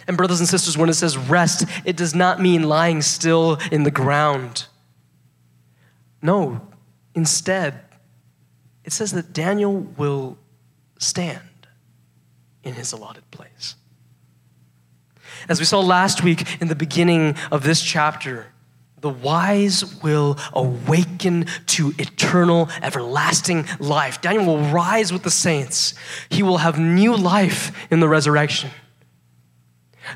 And, 0.09 0.16
brothers 0.16 0.40
and 0.40 0.49
sisters, 0.49 0.79
when 0.79 0.88
it 0.88 0.95
says 0.95 1.16
rest, 1.19 1.64
it 1.85 1.97
does 1.97 2.14
not 2.14 2.40
mean 2.40 2.62
lying 2.62 3.03
still 3.03 3.59
in 3.73 3.83
the 3.83 3.90
ground. 3.90 4.66
No, 6.23 6.61
instead, 7.14 7.81
it 8.85 8.92
says 8.92 9.12
that 9.12 9.33
Daniel 9.33 9.81
will 9.97 10.38
stand 10.99 11.40
in 12.62 12.75
his 12.75 12.92
allotted 12.92 13.29
place. 13.31 13.75
As 15.49 15.59
we 15.59 15.66
saw 15.66 15.81
last 15.81 16.23
week 16.23 16.61
in 16.61 16.69
the 16.69 16.75
beginning 16.75 17.37
of 17.51 17.62
this 17.62 17.83
chapter, 17.83 18.47
the 19.00 19.11
wise 19.11 20.02
will 20.02 20.38
awaken 20.52 21.46
to 21.66 21.92
eternal, 21.98 22.68
everlasting 22.82 23.66
life. 23.78 24.20
Daniel 24.20 24.46
will 24.46 24.70
rise 24.70 25.12
with 25.12 25.22
the 25.22 25.30
saints. 25.30 25.94
He 26.28 26.42
will 26.42 26.59
have 26.59 26.78
new 26.78 27.16
life 27.16 27.72
in 27.90 28.00
the 28.00 28.09
resurrection. 28.09 28.70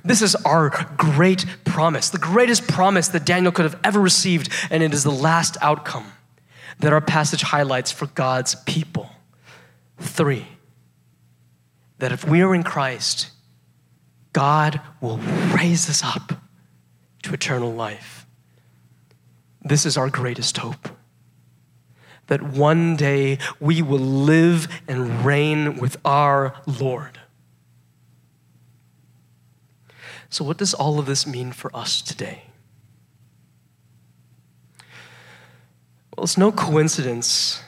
This 0.05 0.23
is 0.23 0.35
our 0.37 0.71
great 0.97 1.45
promise, 1.65 2.11
the 2.11 2.19
greatest 2.19 2.69
promise 2.69 3.09
that 3.09 3.27
Daniel 3.27 3.53
could 3.53 3.65
have 3.65 3.79
ever 3.85 4.01
received, 4.01 4.51
and 4.71 4.83
it 4.83 4.95
is 4.95 5.05
the 5.05 5.11
last 5.11 5.57
outcome 5.61 6.07
that 6.79 6.93
our 6.93 7.01
passage 7.01 7.43
highlights 7.43 7.91
for 7.91 8.07
God's 8.07 8.55
people. 8.55 9.11
Three, 9.99 10.47
that 11.99 12.13
if 12.13 12.27
we 12.27 12.41
are 12.41 12.55
in 12.55 12.63
Christ, 12.63 13.31
God 14.33 14.81
will 15.01 15.19
raise 15.19 15.91
us 15.91 16.03
up 16.03 16.33
to 17.25 17.35
eternal 17.35 17.73
life. 17.73 18.20
This 19.63 19.85
is 19.85 19.97
our 19.97 20.09
greatest 20.09 20.59
hope. 20.59 20.89
That 22.29 22.43
one 22.43 22.97
day 22.97 23.39
we 23.59 23.83
will 23.83 23.99
live 23.99 24.69
and 24.87 25.25
reign 25.25 25.79
with 25.79 25.97
our 26.05 26.55
Lord. 26.67 27.19
So, 30.29 30.45
what 30.45 30.59
does 30.59 30.73
all 30.73 31.01
of 31.01 31.07
this 31.07 31.27
mean 31.27 31.51
for 31.51 31.75
us 31.75 32.01
today? 32.01 32.45
Well, 36.17 36.25
it's 36.25 36.39
no 36.39 36.53
coincidence 36.53 37.63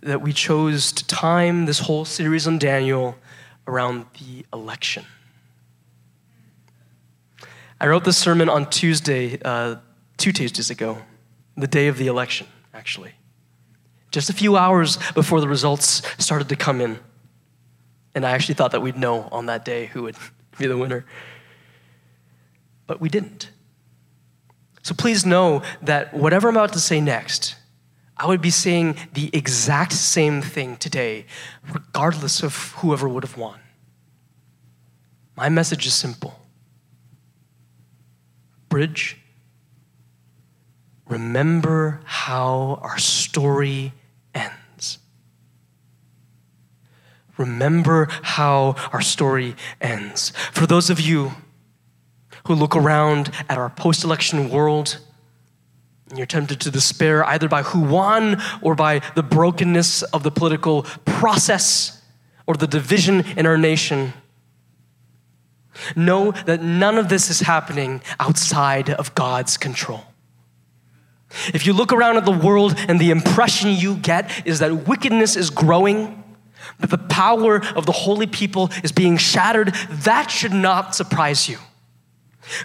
that 0.00 0.22
we 0.22 0.32
chose 0.32 0.90
to 0.92 1.06
time 1.06 1.66
this 1.66 1.80
whole 1.80 2.06
series 2.06 2.46
on 2.46 2.58
Daniel 2.58 3.16
around 3.66 4.06
the 4.18 4.46
election. 4.52 5.04
I 7.78 7.88
wrote 7.88 8.04
this 8.04 8.16
sermon 8.16 8.48
on 8.48 8.70
Tuesday, 8.70 9.38
uh, 9.44 9.76
two 10.16 10.32
Tuesdays 10.32 10.70
ago 10.70 11.02
the 11.56 11.66
day 11.66 11.88
of 11.88 11.98
the 11.98 12.06
election, 12.06 12.46
actually. 12.72 13.12
Just 14.10 14.30
a 14.30 14.32
few 14.32 14.56
hours 14.56 14.98
before 15.14 15.40
the 15.40 15.48
results 15.48 16.02
started 16.18 16.48
to 16.50 16.56
come 16.56 16.80
in. 16.80 16.98
And 18.14 18.26
I 18.26 18.32
actually 18.32 18.54
thought 18.54 18.72
that 18.72 18.82
we'd 18.82 18.96
know 18.96 19.28
on 19.32 19.46
that 19.46 19.64
day 19.64 19.86
who 19.86 20.02
would 20.02 20.16
be 20.58 20.66
the 20.66 20.76
winner. 20.76 21.06
But 22.86 23.00
we 23.00 23.08
didn't. 23.08 23.50
So 24.82 24.94
please 24.94 25.24
know 25.24 25.62
that 25.80 26.12
whatever 26.12 26.48
I'm 26.48 26.56
about 26.56 26.72
to 26.72 26.80
say 26.80 27.00
next, 27.00 27.54
I 28.16 28.26
would 28.26 28.42
be 28.42 28.50
saying 28.50 28.96
the 29.12 29.30
exact 29.32 29.92
same 29.92 30.42
thing 30.42 30.76
today, 30.76 31.26
regardless 31.72 32.42
of 32.42 32.72
whoever 32.74 33.08
would 33.08 33.24
have 33.24 33.36
won. 33.36 33.60
My 35.36 35.48
message 35.48 35.86
is 35.86 35.94
simple 35.94 36.38
Bridge, 38.68 39.21
remember 41.12 42.00
how 42.04 42.80
our 42.80 42.96
story 42.96 43.92
ends. 44.34 44.98
Remember 47.36 48.08
how 48.22 48.76
our 48.92 49.02
story 49.02 49.54
ends. 49.80 50.32
For 50.52 50.66
those 50.66 50.88
of 50.88 50.98
you 50.98 51.32
who 52.46 52.54
look 52.54 52.74
around 52.74 53.30
at 53.50 53.58
our 53.58 53.68
post 53.68 54.04
election 54.04 54.48
world, 54.48 54.98
and 56.08 56.16
you're 56.16 56.26
tempted 56.26 56.60
to 56.62 56.70
despair 56.70 57.24
either 57.26 57.48
by 57.48 57.62
who 57.62 57.80
won 57.80 58.40
or 58.62 58.74
by 58.74 59.00
the 59.14 59.22
brokenness 59.22 60.02
of 60.14 60.22
the 60.22 60.30
political 60.30 60.84
process 61.04 62.02
or 62.46 62.54
the 62.54 62.66
division 62.66 63.20
in 63.36 63.44
our 63.44 63.58
nation. 63.58 64.14
Know 65.94 66.32
that 66.46 66.62
none 66.62 66.96
of 66.96 67.10
this 67.10 67.28
is 67.28 67.40
happening 67.40 68.00
outside 68.18 68.88
of 68.88 69.14
God's 69.14 69.58
control. 69.58 70.11
If 71.54 71.66
you 71.66 71.72
look 71.72 71.92
around 71.92 72.16
at 72.16 72.24
the 72.24 72.32
world 72.32 72.74
and 72.88 73.00
the 73.00 73.10
impression 73.10 73.70
you 73.70 73.96
get 73.96 74.46
is 74.46 74.58
that 74.58 74.86
wickedness 74.86 75.36
is 75.36 75.50
growing, 75.50 76.22
that 76.80 76.90
the 76.90 76.98
power 76.98 77.64
of 77.74 77.86
the 77.86 77.92
holy 77.92 78.26
people 78.26 78.70
is 78.82 78.92
being 78.92 79.16
shattered, 79.16 79.74
that 79.90 80.30
should 80.30 80.52
not 80.52 80.94
surprise 80.94 81.48
you. 81.48 81.58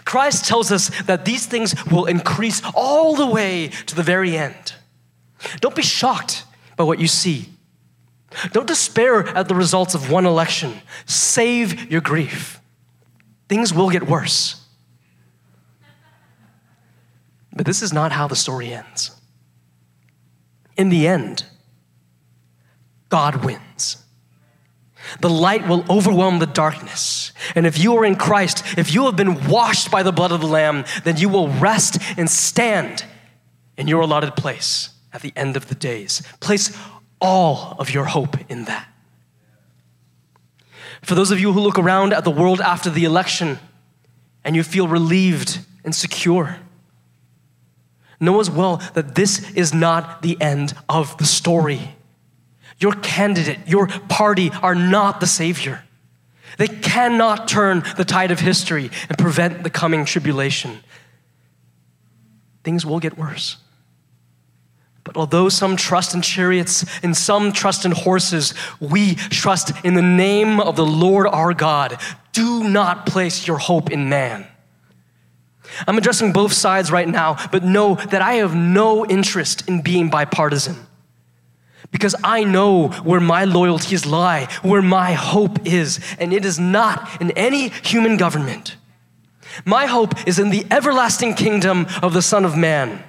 Christ 0.05 0.45
tells 0.45 0.71
us 0.71 0.89
that 1.03 1.25
these 1.25 1.45
things 1.45 1.75
will 1.85 2.05
increase 2.05 2.61
all 2.73 3.15
the 3.15 3.27
way 3.27 3.69
to 3.85 3.95
the 3.95 4.03
very 4.03 4.35
end. 4.35 4.73
Don't 5.61 5.75
be 5.75 5.83
shocked 5.83 6.45
by 6.75 6.83
what 6.83 6.99
you 6.99 7.07
see. 7.07 7.49
Don't 8.51 8.67
despair 8.67 9.27
at 9.29 9.47
the 9.47 9.55
results 9.55 9.95
of 9.95 10.11
one 10.11 10.25
election. 10.25 10.81
Save 11.05 11.91
your 11.91 12.01
grief. 12.01 12.59
Things 13.47 13.73
will 13.73 13.89
get 13.89 14.07
worse. 14.07 14.66
But 17.57 17.65
this 17.65 17.81
is 17.81 17.91
not 17.91 18.11
how 18.11 18.27
the 18.27 18.35
story 18.35 18.71
ends. 18.71 19.11
In 20.77 20.89
the 20.89 21.07
end, 21.07 21.43
God 23.09 23.43
wins. 23.43 24.03
The 25.21 25.29
light 25.29 25.67
will 25.67 25.83
overwhelm 25.89 26.39
the 26.39 26.45
darkness. 26.45 27.31
And 27.55 27.65
if 27.65 27.79
you 27.79 27.97
are 27.97 28.05
in 28.05 28.15
Christ, 28.15 28.77
if 28.77 28.93
you 28.93 29.05
have 29.05 29.15
been 29.15 29.47
washed 29.47 29.89
by 29.89 30.03
the 30.03 30.11
blood 30.11 30.31
of 30.31 30.41
the 30.41 30.47
Lamb, 30.47 30.85
then 31.03 31.17
you 31.17 31.29
will 31.29 31.47
rest 31.47 31.97
and 32.17 32.29
stand 32.29 33.05
in 33.77 33.87
your 33.87 34.01
allotted 34.01 34.35
place 34.35 34.89
at 35.11 35.21
the 35.21 35.33
end 35.35 35.57
of 35.57 35.67
the 35.67 35.75
days. 35.75 36.21
Place 36.39 36.77
all 37.19 37.75
of 37.79 37.89
your 37.89 38.05
hope 38.05 38.37
in 38.49 38.65
that. 38.65 38.87
For 41.01 41.15
those 41.15 41.31
of 41.31 41.39
you 41.39 41.53
who 41.53 41.61
look 41.61 41.79
around 41.79 42.13
at 42.13 42.23
the 42.23 42.31
world 42.31 42.61
after 42.61 42.89
the 42.89 43.05
election 43.05 43.57
and 44.43 44.55
you 44.55 44.63
feel 44.63 44.87
relieved 44.87 45.59
and 45.83 45.95
secure, 45.95 46.59
know 48.19 48.39
as 48.39 48.49
well 48.49 48.77
that 48.93 49.15
this 49.15 49.51
is 49.51 49.73
not 49.73 50.21
the 50.21 50.39
end 50.41 50.73
of 50.89 51.17
the 51.17 51.25
story. 51.25 51.95
Your 52.79 52.93
candidate, 52.93 53.59
your 53.67 53.87
party 53.87 54.51
are 54.61 54.75
not 54.75 55.19
the 55.19 55.27
Savior. 55.27 55.83
They 56.57 56.67
cannot 56.67 57.47
turn 57.47 57.83
the 57.97 58.05
tide 58.05 58.31
of 58.31 58.39
history 58.39 58.89
and 59.09 59.17
prevent 59.17 59.63
the 59.63 59.69
coming 59.69 60.05
tribulation. 60.05 60.79
Things 62.63 62.85
will 62.85 62.99
get 62.99 63.17
worse. 63.17 63.57
But 65.03 65.15
although 65.15 65.47
some 65.47 65.77
trust 65.77 66.13
in 66.13 66.21
chariots 66.21 66.83
and 67.01 67.15
some 67.15 67.53
trust 67.53 67.85
in 67.85 67.91
horses, 67.91 68.53
we 68.79 69.15
trust 69.15 69.71
in 69.85 69.93
the 69.93 70.01
name 70.01 70.59
of 70.59 70.75
the 70.75 70.85
Lord 70.85 71.27
our 71.27 71.53
God. 71.53 71.97
Do 72.33 72.67
not 72.67 73.05
place 73.05 73.47
your 73.47 73.57
hope 73.57 73.89
in 73.89 74.09
man. 74.09 74.47
I'm 75.87 75.97
addressing 75.97 76.33
both 76.33 76.53
sides 76.53 76.91
right 76.91 77.07
now, 77.07 77.37
but 77.51 77.63
know 77.63 77.95
that 77.95 78.21
I 78.21 78.35
have 78.35 78.55
no 78.55 79.05
interest 79.05 79.67
in 79.67 79.81
being 79.81 80.09
bipartisan 80.09 80.75
because 81.91 82.15
I 82.23 82.43
know 82.43 82.89
where 82.89 83.19
my 83.19 83.45
loyalties 83.45 84.05
lie, 84.05 84.47
where 84.61 84.81
my 84.81 85.13
hope 85.13 85.65
is, 85.65 85.99
and 86.19 86.33
it 86.33 86.45
is 86.45 86.59
not 86.59 87.21
in 87.21 87.31
any 87.31 87.69
human 87.69 88.17
government. 88.17 88.75
My 89.65 89.85
hope 89.85 90.27
is 90.27 90.39
in 90.39 90.49
the 90.49 90.65
everlasting 90.69 91.33
kingdom 91.33 91.87
of 92.03 92.13
the 92.13 92.21
Son 92.21 92.45
of 92.45 92.57
Man. 92.57 93.03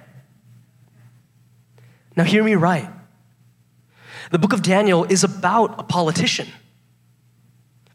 Now, 2.17 2.25
hear 2.25 2.43
me 2.43 2.55
right. 2.55 2.89
The 4.31 4.39
book 4.39 4.53
of 4.53 4.63
Daniel 4.63 5.05
is 5.05 5.25
about 5.25 5.81
a 5.81 5.83
politician, 5.83 6.49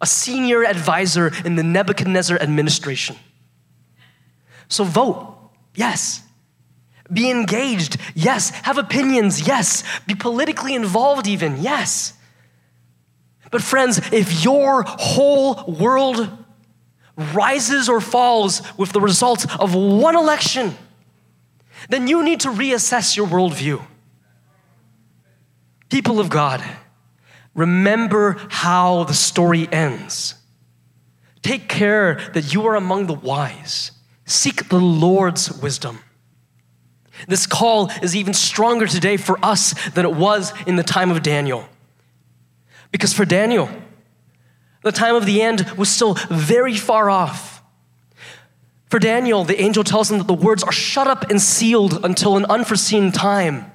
a 0.01 0.07
senior 0.07 0.65
advisor 0.65 1.31
in 1.45 1.55
the 1.55 1.63
Nebuchadnezzar 1.63 2.39
administration. 2.39 3.15
So, 4.73 4.83
vote, 4.83 5.37
yes. 5.75 6.23
Be 7.11 7.29
engaged, 7.29 7.97
yes. 8.15 8.49
Have 8.63 8.79
opinions, 8.79 9.47
yes. 9.47 9.83
Be 10.07 10.15
politically 10.15 10.73
involved, 10.73 11.27
even, 11.27 11.61
yes. 11.61 12.15
But, 13.51 13.61
friends, 13.61 14.01
if 14.11 14.43
your 14.43 14.81
whole 14.81 15.63
world 15.67 16.27
rises 17.15 17.87
or 17.87 18.01
falls 18.01 18.63
with 18.75 18.93
the 18.93 18.99
results 18.99 19.45
of 19.59 19.75
one 19.75 20.15
election, 20.15 20.75
then 21.89 22.07
you 22.07 22.23
need 22.23 22.39
to 22.39 22.49
reassess 22.49 23.15
your 23.15 23.27
worldview. 23.27 23.79
People 25.89 26.19
of 26.19 26.29
God, 26.29 26.63
remember 27.53 28.37
how 28.49 29.03
the 29.03 29.13
story 29.13 29.71
ends. 29.71 30.33
Take 31.43 31.69
care 31.69 32.19
that 32.33 32.55
you 32.55 32.65
are 32.65 32.75
among 32.75 33.05
the 33.05 33.13
wise. 33.13 33.91
Seek 34.25 34.69
the 34.69 34.79
Lord's 34.79 35.51
wisdom. 35.51 35.99
This 37.27 37.45
call 37.45 37.89
is 38.01 38.15
even 38.15 38.33
stronger 38.33 38.87
today 38.87 39.17
for 39.17 39.37
us 39.43 39.73
than 39.91 40.05
it 40.05 40.13
was 40.13 40.53
in 40.65 40.75
the 40.75 40.83
time 40.83 41.11
of 41.11 41.23
Daniel. 41.23 41.67
Because 42.91 43.13
for 43.13 43.25
Daniel, 43.25 43.69
the 44.81 44.91
time 44.91 45.15
of 45.15 45.25
the 45.25 45.41
end 45.41 45.61
was 45.77 45.89
still 45.89 46.15
very 46.29 46.75
far 46.75 47.09
off. 47.09 47.63
For 48.89 48.99
Daniel, 48.99 49.43
the 49.43 49.59
angel 49.59 49.83
tells 49.83 50.11
him 50.11 50.19
that 50.19 50.27
the 50.27 50.33
words 50.33 50.63
are 50.63 50.71
shut 50.71 51.07
up 51.07 51.29
and 51.29 51.41
sealed 51.41 52.05
until 52.05 52.37
an 52.37 52.45
unforeseen 52.45 53.11
time. 53.11 53.71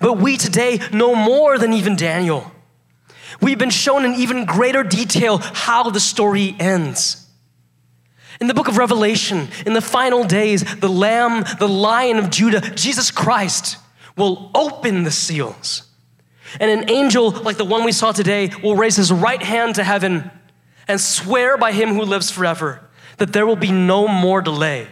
But 0.00 0.14
we 0.18 0.36
today 0.36 0.80
know 0.92 1.14
more 1.14 1.56
than 1.58 1.72
even 1.72 1.96
Daniel. 1.96 2.52
We've 3.40 3.58
been 3.58 3.70
shown 3.70 4.04
in 4.04 4.14
even 4.14 4.44
greater 4.44 4.82
detail 4.82 5.38
how 5.38 5.90
the 5.90 6.00
story 6.00 6.56
ends. 6.58 7.27
In 8.40 8.46
the 8.46 8.54
book 8.54 8.68
of 8.68 8.78
Revelation, 8.78 9.48
in 9.66 9.72
the 9.72 9.80
final 9.80 10.24
days, 10.24 10.62
the 10.76 10.88
Lamb, 10.88 11.44
the 11.58 11.68
Lion 11.68 12.18
of 12.18 12.30
Judah, 12.30 12.60
Jesus 12.60 13.10
Christ, 13.10 13.78
will 14.16 14.50
open 14.54 15.02
the 15.02 15.10
seals. 15.10 15.84
And 16.60 16.70
an 16.70 16.90
angel 16.90 17.30
like 17.30 17.56
the 17.56 17.64
one 17.64 17.84
we 17.84 17.92
saw 17.92 18.12
today 18.12 18.50
will 18.62 18.76
raise 18.76 18.96
his 18.96 19.12
right 19.12 19.42
hand 19.42 19.74
to 19.74 19.84
heaven 19.84 20.30
and 20.86 21.00
swear 21.00 21.58
by 21.58 21.72
him 21.72 21.90
who 21.90 22.02
lives 22.02 22.30
forever 22.30 22.88
that 23.18 23.32
there 23.32 23.46
will 23.46 23.56
be 23.56 23.72
no 23.72 24.08
more 24.08 24.40
delay. 24.40 24.88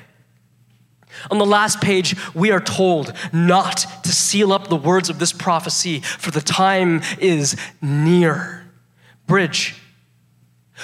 On 1.30 1.38
the 1.38 1.46
last 1.46 1.80
page, 1.80 2.14
we 2.34 2.50
are 2.50 2.60
told 2.60 3.12
not 3.32 3.86
to 4.02 4.12
seal 4.12 4.52
up 4.52 4.68
the 4.68 4.76
words 4.76 5.08
of 5.08 5.18
this 5.18 5.32
prophecy, 5.32 6.00
for 6.00 6.30
the 6.30 6.40
time 6.40 7.00
is 7.18 7.56
near. 7.80 8.68
Bridge, 9.26 9.80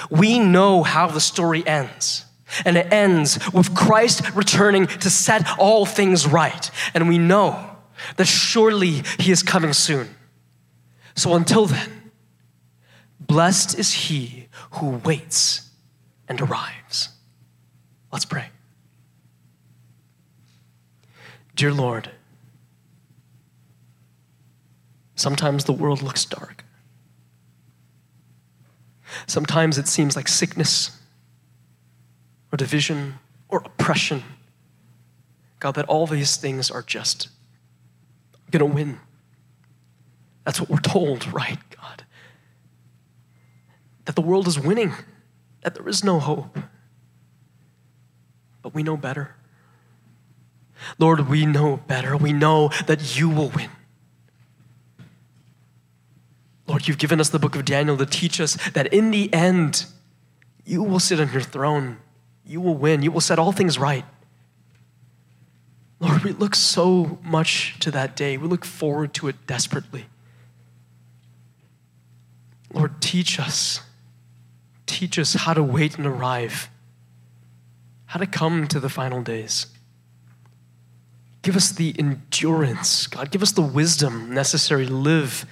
we 0.09 0.39
know 0.39 0.81
how 0.81 1.07
the 1.07 1.21
story 1.21 1.65
ends. 1.67 2.25
And 2.65 2.77
it 2.77 2.91
ends 2.91 3.39
with 3.51 3.75
Christ 3.75 4.33
returning 4.35 4.87
to 4.87 5.09
set 5.09 5.47
all 5.57 5.85
things 5.85 6.27
right. 6.27 6.69
And 6.93 7.07
we 7.07 7.17
know 7.17 7.77
that 8.17 8.25
surely 8.27 9.03
he 9.19 9.31
is 9.31 9.43
coming 9.43 9.73
soon. 9.73 10.15
So 11.15 11.35
until 11.35 11.65
then, 11.65 12.11
blessed 13.19 13.77
is 13.77 13.93
he 13.93 14.47
who 14.71 15.01
waits 15.05 15.69
and 16.27 16.41
arrives. 16.41 17.09
Let's 18.11 18.25
pray. 18.25 18.47
Dear 21.55 21.71
Lord, 21.71 22.09
sometimes 25.15 25.65
the 25.65 25.73
world 25.73 26.01
looks 26.01 26.25
dark. 26.25 26.63
Sometimes 29.27 29.77
it 29.77 29.87
seems 29.87 30.15
like 30.15 30.27
sickness 30.27 30.99
or 32.53 32.57
division 32.57 33.15
or 33.49 33.63
oppression. 33.65 34.23
God, 35.59 35.73
that 35.73 35.85
all 35.85 36.05
these 36.05 36.37
things 36.37 36.69
are 36.69 36.83
just 36.83 37.29
gonna 38.51 38.65
win. 38.65 38.99
That's 40.45 40.61
what 40.61 40.69
we're 40.69 40.77
told, 40.77 41.33
right, 41.33 41.57
God? 41.75 42.03
That 44.05 44.15
the 44.15 44.21
world 44.21 44.47
is 44.47 44.59
winning, 44.59 44.93
that 45.63 45.73
there 45.73 45.87
is 45.89 46.03
no 46.03 46.19
hope. 46.19 46.59
But 48.61 48.75
we 48.75 48.83
know 48.83 48.97
better. 48.97 49.35
Lord, 50.99 51.27
we 51.27 51.45
know 51.45 51.77
better. 51.77 52.15
We 52.15 52.33
know 52.33 52.69
that 52.85 53.17
you 53.17 53.29
will 53.29 53.49
win. 53.49 53.69
Lord, 56.67 56.87
you've 56.87 56.97
given 56.97 57.19
us 57.19 57.29
the 57.29 57.39
book 57.39 57.55
of 57.55 57.65
Daniel 57.65 57.97
to 57.97 58.05
teach 58.05 58.39
us 58.39 58.57
that 58.71 58.93
in 58.93 59.11
the 59.11 59.33
end, 59.33 59.85
you 60.65 60.83
will 60.83 60.99
sit 60.99 61.19
on 61.19 61.31
your 61.31 61.41
throne 61.41 61.97
you 62.45 62.61
will 62.61 62.75
win. 62.75 63.01
You 63.01 63.11
will 63.11 63.21
set 63.21 63.39
all 63.39 63.51
things 63.51 63.77
right. 63.77 64.05
Lord, 65.99 66.23
we 66.23 66.31
look 66.31 66.55
so 66.55 67.17
much 67.23 67.79
to 67.79 67.91
that 67.91 68.15
day. 68.15 68.37
We 68.37 68.47
look 68.47 68.65
forward 68.65 69.13
to 69.15 69.29
it 69.29 69.47
desperately. 69.47 70.05
Lord, 72.73 73.01
teach 73.01 73.39
us. 73.39 73.81
Teach 74.85 75.17
us 75.17 75.33
how 75.33 75.53
to 75.53 75.63
wait 75.63 75.97
and 75.97 76.05
arrive, 76.05 76.69
how 78.05 78.19
to 78.19 78.27
come 78.27 78.67
to 78.67 78.79
the 78.79 78.89
final 78.89 79.21
days. 79.21 79.67
Give 81.41 81.55
us 81.55 81.71
the 81.71 81.95
endurance, 81.97 83.07
God. 83.07 83.31
Give 83.31 83.41
us 83.41 83.51
the 83.51 83.61
wisdom 83.61 84.33
necessary 84.33 84.85
to 84.85 84.93
live 84.93 85.45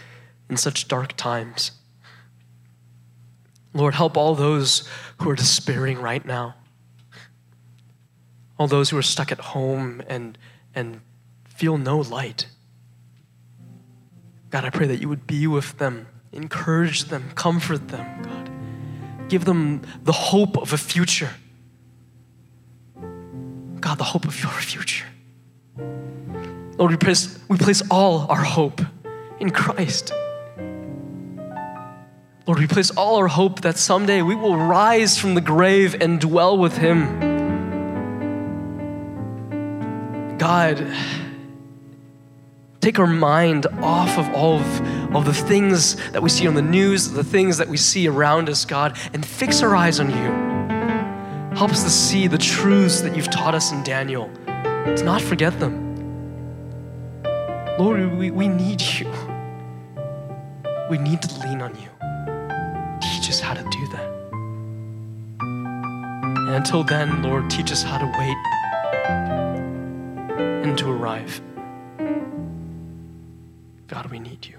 in 0.49 0.57
such 0.57 0.87
dark 0.87 1.15
times. 1.17 1.71
Lord, 3.73 3.95
help 3.95 4.17
all 4.17 4.35
those 4.35 4.87
who 5.19 5.29
are 5.29 5.35
despairing 5.35 5.99
right 5.99 6.25
now, 6.25 6.55
all 8.61 8.67
those 8.67 8.91
who 8.91 8.97
are 8.97 9.01
stuck 9.01 9.31
at 9.31 9.39
home 9.39 10.03
and, 10.07 10.37
and 10.75 11.01
feel 11.45 11.79
no 11.79 11.97
light. 11.97 12.45
God, 14.51 14.65
I 14.65 14.69
pray 14.69 14.85
that 14.85 15.01
you 15.01 15.09
would 15.09 15.25
be 15.25 15.47
with 15.47 15.79
them, 15.79 16.05
encourage 16.31 17.05
them, 17.05 17.31
comfort 17.33 17.87
them, 17.87 18.21
God. 18.21 18.51
Give 19.29 19.45
them 19.45 19.81
the 20.03 20.11
hope 20.11 20.59
of 20.59 20.73
a 20.73 20.77
future. 20.77 21.31
God, 23.79 23.97
the 23.97 24.03
hope 24.03 24.25
of 24.25 24.39
your 24.43 24.51
future. 24.51 25.07
Lord, 26.77 26.91
we 26.91 26.97
place, 26.97 27.39
we 27.47 27.57
place 27.57 27.81
all 27.89 28.27
our 28.29 28.43
hope 28.43 28.79
in 29.39 29.49
Christ. 29.49 30.13
Lord, 32.45 32.59
we 32.59 32.67
place 32.67 32.91
all 32.91 33.15
our 33.15 33.27
hope 33.27 33.61
that 33.61 33.79
someday 33.79 34.21
we 34.21 34.35
will 34.35 34.55
rise 34.55 35.17
from 35.17 35.33
the 35.33 35.41
grave 35.41 35.99
and 35.99 36.21
dwell 36.21 36.55
with 36.59 36.77
Him. 36.77 37.40
God, 40.41 40.91
take 42.79 42.97
our 42.97 43.05
mind 43.05 43.67
off 43.83 44.17
of 44.17 44.27
all 44.33 44.55
of, 44.55 45.15
of 45.15 45.25
the 45.25 45.35
things 45.35 45.97
that 46.13 46.23
we 46.23 46.29
see 46.29 46.47
on 46.47 46.55
the 46.55 46.63
news, 46.63 47.11
the 47.11 47.23
things 47.23 47.59
that 47.59 47.67
we 47.67 47.77
see 47.77 48.07
around 48.07 48.49
us, 48.49 48.65
God, 48.65 48.97
and 49.13 49.23
fix 49.23 49.61
our 49.61 49.75
eyes 49.75 49.99
on 49.99 50.09
you. 50.09 51.55
Help 51.55 51.69
us 51.69 51.83
to 51.83 51.91
see 51.91 52.25
the 52.25 52.39
truths 52.39 53.01
that 53.01 53.15
you've 53.15 53.29
taught 53.29 53.53
us 53.53 53.71
in 53.71 53.83
Daniel, 53.83 54.31
to 54.47 55.03
not 55.03 55.21
forget 55.21 55.59
them. 55.59 55.75
Lord, 57.77 58.17
we, 58.17 58.31
we 58.31 58.47
need 58.47 58.81
you. 58.81 59.11
We 60.89 60.97
need 60.97 61.21
to 61.21 61.39
lean 61.41 61.61
on 61.61 61.75
you 61.75 61.89
Teach 62.99 63.29
us 63.29 63.39
how 63.39 63.53
to 63.53 63.61
do 63.61 63.87
that. 63.89 64.11
And 65.41 66.49
until 66.49 66.83
then, 66.83 67.21
Lord, 67.21 67.47
teach 67.51 67.71
us 67.71 67.83
how 67.83 67.99
to 67.99 68.05
wait 68.17 68.37
and 70.63 70.77
to 70.77 70.89
arrive. 70.89 71.41
God, 73.87 74.09
we 74.11 74.19
need 74.19 74.45
you. 74.45 74.57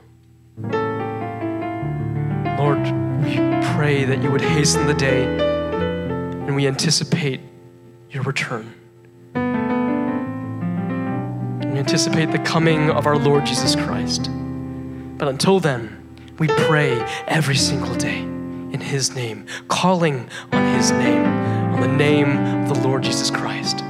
Lord, 2.59 2.79
we 3.23 3.37
pray 3.75 4.05
that 4.05 4.23
you 4.23 4.31
would 4.31 4.41
hasten 4.41 4.87
the 4.87 4.95
day 4.95 5.25
and 5.25 6.55
we 6.55 6.67
anticipate 6.67 7.41
your 8.11 8.23
return. 8.25 8.75
We 11.73 11.79
anticipate 11.79 12.31
the 12.31 12.39
coming 12.41 12.91
of 12.91 13.07
our 13.07 13.17
Lord 13.17 13.47
Jesus 13.47 13.75
Christ. 13.75 14.29
But 15.19 15.29
until 15.29 15.61
then, 15.61 15.99
we 16.39 16.49
pray 16.49 17.01
every 17.27 17.57
single 17.57 17.95
day 17.95 18.19
in 18.19 18.81
His 18.81 19.15
name, 19.15 19.47
calling 19.69 20.29
on 20.53 20.75
His 20.75 20.91
name, 20.91 21.25
on 21.25 21.81
the 21.81 21.89
name 21.89 22.37
of 22.65 22.75
the 22.75 22.87
Lord 22.87 23.03
Jesus 23.03 23.31
Christ. 23.31 23.83